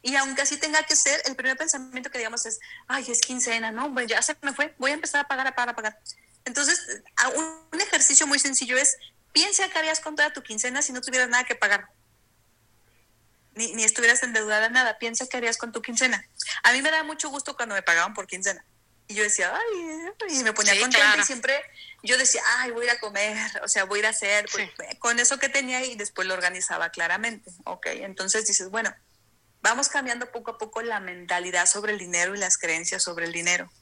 [0.02, 3.72] Y aunque así tenga que ser, el primer pensamiento que digamos es, ay, es quincena,
[3.72, 5.98] no, pues ya se me fue, voy a empezar a pagar, a pagar, a pagar.
[6.44, 6.80] Entonces,
[7.34, 8.96] un ejercicio muy sencillo es
[9.32, 11.88] Piensa que harías con toda tu quincena si no tuvieras nada que pagar.
[13.54, 14.98] Ni, ni estuvieras endeudada nada.
[14.98, 16.24] Piensa que harías con tu quincena.
[16.62, 18.64] A mí me da mucho gusto cuando me pagaban por quincena.
[19.08, 21.58] Y yo decía, ay, y me ponía contenta y siempre
[22.02, 24.46] yo decía, ay, voy a ir a comer, o sea, voy a ir a hacer,
[24.52, 27.50] pues, con eso que tenía y después lo organizaba claramente.
[27.64, 28.94] Ok, entonces dices, bueno,
[29.62, 33.32] vamos cambiando poco a poco la mentalidad sobre el dinero y las creencias sobre el
[33.32, 33.72] dinero.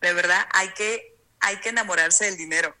[0.00, 2.74] De verdad, hay que, hay que enamorarse del dinero.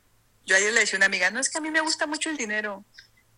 [0.44, 2.30] Yo ayer le decía a una amiga, no es que a mí me gusta mucho
[2.30, 2.84] el dinero.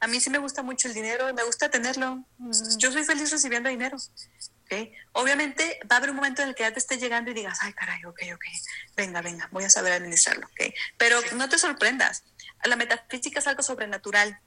[0.00, 2.24] A mí sí me gusta mucho el dinero y me gusta tenerlo.
[2.78, 3.96] Yo soy feliz recibiendo dinero.
[4.64, 4.92] ¿okay?
[5.12, 7.58] Obviamente va a haber un momento en el que ya te esté llegando y digas,
[7.62, 8.44] ay, caray, ok, ok,
[8.96, 10.46] venga, venga, voy a saber administrarlo.
[10.46, 10.74] ¿okay?
[10.98, 12.24] Pero no te sorprendas.
[12.64, 14.38] La metafísica es algo sobrenatural.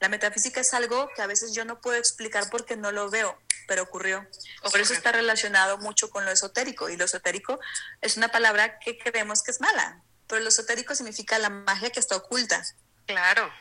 [0.00, 3.38] La metafísica es algo que a veces yo no puedo explicar porque no lo veo,
[3.66, 4.26] pero ocurrió.
[4.70, 6.88] Por eso está relacionado mucho con lo esotérico.
[6.90, 7.58] Y lo esotérico
[8.00, 12.00] es una palabra que creemos que es mala pero lo esotérico significa la magia que
[12.00, 12.64] está oculta.
[13.06, 13.52] Claro.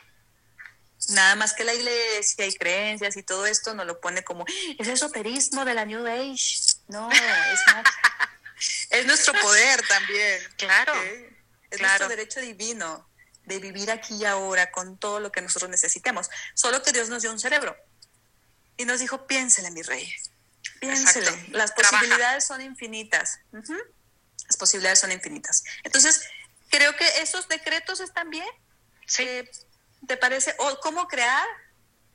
[1.09, 4.45] Nada más que la iglesia y creencias y todo esto nos lo pone como,
[4.79, 6.75] es esoterismo de la New Age.
[6.87, 7.19] No, es,
[8.89, 10.41] es nuestro poder también.
[10.57, 10.93] Claro.
[11.69, 13.09] Es nuestro derecho divino
[13.45, 16.29] de vivir aquí y ahora con todo lo que nosotros necesitemos.
[16.53, 17.75] Solo que Dios nos dio un cerebro
[18.77, 20.13] y nos dijo, piénsele, mi rey.
[20.79, 21.47] Piénsele.
[21.49, 23.39] Las posibilidades son infinitas.
[23.51, 25.63] Las posibilidades son infinitas.
[25.83, 26.21] Entonces,
[26.73, 28.49] creo que esos decretos están bien.
[29.05, 29.23] Sí.
[29.23, 29.49] Eh,
[30.07, 30.55] ¿Te parece?
[30.57, 31.47] O cómo crear,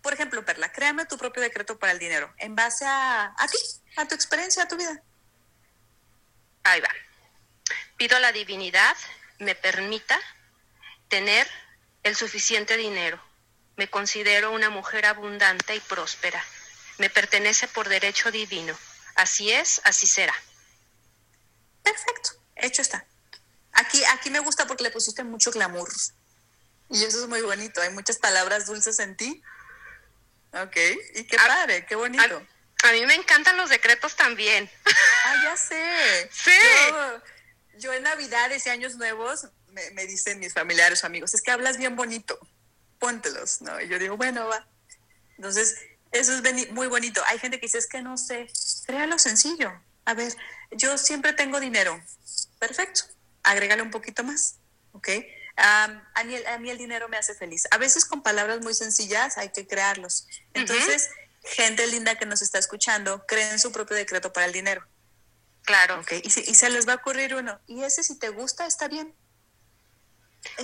[0.03, 3.59] por ejemplo, Perla, créame tu propio decreto para el dinero en base a, a ti,
[3.97, 5.01] a tu experiencia, a tu vida.
[6.65, 6.91] Ahí va.
[7.97, 8.97] Pido a la divinidad
[9.39, 10.19] me permita
[11.09, 11.49] tener
[12.03, 13.23] el suficiente dinero.
[13.77, 16.45] Me considero una mujer abundante y próspera.
[16.99, 18.77] Me pertenece por derecho divino.
[19.15, 20.35] Así es, así será.
[21.85, 23.07] Perfecto, hecho está.
[23.73, 25.89] Aquí, aquí me gusta porque le pusiste mucho glamour.
[26.91, 27.81] Y eso es muy bonito.
[27.81, 29.43] Hay muchas palabras dulces en ti.
[30.53, 30.77] Ok.
[31.14, 32.43] Y qué ah, padre, qué bonito.
[32.85, 34.71] A, mí me encantan los decretos también.
[35.25, 36.31] Ah, ya sé.
[36.33, 36.51] Sí.
[37.79, 41.53] Yo, en Navidades y Años Nuevos me, me, dicen mis familiares o amigos, es que
[41.53, 42.39] hablas bien bonito.
[42.99, 43.81] Póntelos, ¿no?
[43.81, 44.66] Y yo digo, bueno, va.
[45.37, 45.77] Entonces,
[46.11, 47.23] eso es muy bonito.
[47.27, 48.51] Hay gente que dice, es que no sé.
[48.87, 49.73] Créalo sencillo.
[50.05, 50.35] A ver,
[50.73, 52.03] yo siempre tengo dinero.
[52.59, 53.03] Perfecto.
[53.49, 54.57] Agrégale un poquito más.
[54.93, 55.09] ¿Ok?
[55.59, 57.67] a, mí, a, mí, el dinero me hace feliz.
[57.71, 60.27] A veces con palabras muy sencillas hay que crearlos.
[60.55, 61.11] Entonces,
[61.43, 64.87] gente linda que nos está escuchando, creen su propio decreto para el dinero.
[65.63, 66.01] Claro.
[66.01, 66.23] Okay.
[66.25, 67.61] Y, y, se les va a ocurrir uno.
[67.67, 69.15] Y ese si te gusta, está bien.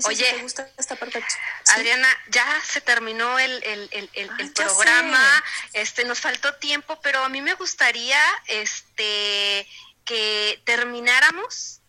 [0.05, 1.35] Oye, si te gusta, está perfecto.
[1.74, 5.45] Adriana, ya se terminó el, el, el, el programa.
[5.72, 9.68] Este, nos faltó tiempo, pero a mí me gustaría este,
[10.05, 11.80] que termináramos.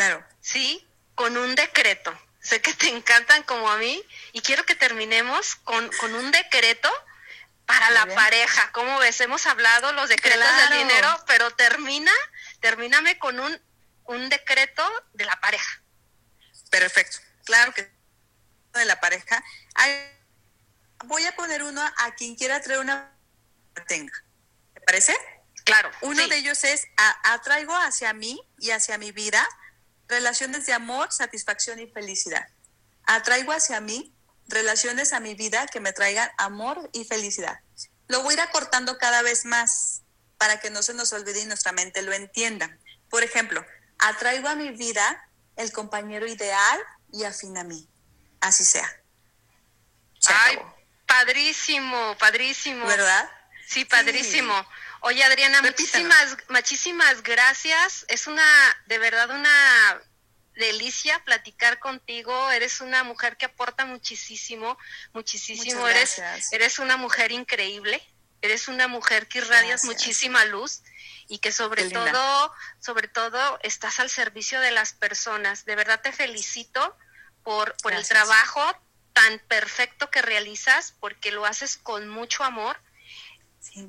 [0.00, 0.26] Claro.
[0.40, 2.18] Sí, con un decreto.
[2.40, 6.90] Sé que te encantan como a mí y quiero que terminemos con, con un decreto
[7.66, 8.72] para la pareja.
[8.72, 9.20] ¿Cómo ves?
[9.20, 12.12] Hemos hablado los decretos del dinero, pero termina,
[12.60, 13.60] termíname con un,
[14.04, 14.82] un decreto
[15.12, 15.82] de la pareja.
[16.70, 17.18] Perfecto.
[17.44, 17.92] Claro que
[18.72, 19.44] de la pareja.
[21.04, 23.14] voy a poner uno a quien quiera traer una
[23.86, 24.14] tenga.
[24.72, 25.14] ¿Te parece?
[25.64, 25.90] Claro.
[26.00, 26.86] Uno de ellos es
[27.22, 29.46] atraigo hacia mí y hacia mi vida
[30.10, 32.46] relaciones de amor, satisfacción y felicidad.
[33.04, 34.14] Atraigo hacia mí
[34.46, 37.60] relaciones a mi vida que me traigan amor y felicidad.
[38.08, 40.02] Lo voy a ir acortando cada vez más
[40.36, 42.76] para que no se nos olvide y nuestra mente lo entienda.
[43.08, 43.64] Por ejemplo,
[43.98, 46.80] atraigo a mi vida el compañero ideal
[47.12, 47.88] y afín a mí.
[48.40, 48.88] Así sea.
[50.26, 50.58] Ay,
[51.06, 52.86] padrísimo, padrísimo.
[52.86, 53.30] ¿Verdad?
[53.66, 54.54] Sí, padrísimo.
[55.00, 58.04] Oye, Adriana, muchísimas, muchísimas gracias.
[58.08, 58.44] Es una,
[58.86, 60.02] de verdad, una
[60.54, 62.50] delicia platicar contigo.
[62.50, 64.78] Eres una mujer que aporta muchísimo,
[65.12, 65.88] muchísimo.
[65.88, 66.20] Eres,
[66.52, 68.02] eres una mujer increíble.
[68.42, 70.82] Eres una mujer que irradias muchísima luz
[71.28, 75.64] y que sobre todo, sobre todo, estás al servicio de las personas.
[75.66, 76.96] De verdad te felicito
[77.42, 78.62] por, por el trabajo
[79.12, 82.78] tan perfecto que realizas, porque lo haces con mucho amor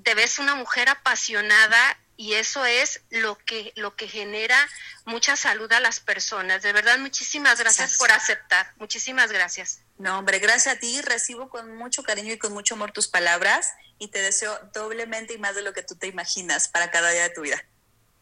[0.04, 4.70] te ves una mujer apasionada y eso es lo que lo que genera
[5.06, 6.62] mucha salud a las personas.
[6.62, 8.72] De verdad, muchísimas gracias, por aceptar.
[8.78, 9.80] Muchísimas gracias.
[9.98, 11.02] No, hombre, gracias a ti.
[11.02, 15.38] Recibo con mucho cariño y con mucho amor tus palabras y te deseo doblemente y
[15.38, 17.64] más de lo que tú te imaginas para cada día de tu vida.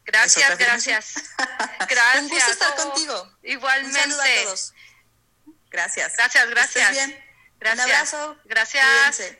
[0.06, 1.16] Gracias, gracias.
[1.38, 2.16] gracias.
[2.22, 3.38] Un gusto estar contigo.
[3.44, 4.00] Igualmente.
[4.00, 4.74] Un saludo a todos.
[5.70, 6.14] Gracias.
[6.16, 6.92] Gracias, gracias.
[6.92, 7.26] bien.
[7.60, 7.86] Gracias.
[7.86, 8.38] Un abrazo.
[8.46, 9.40] Gracias.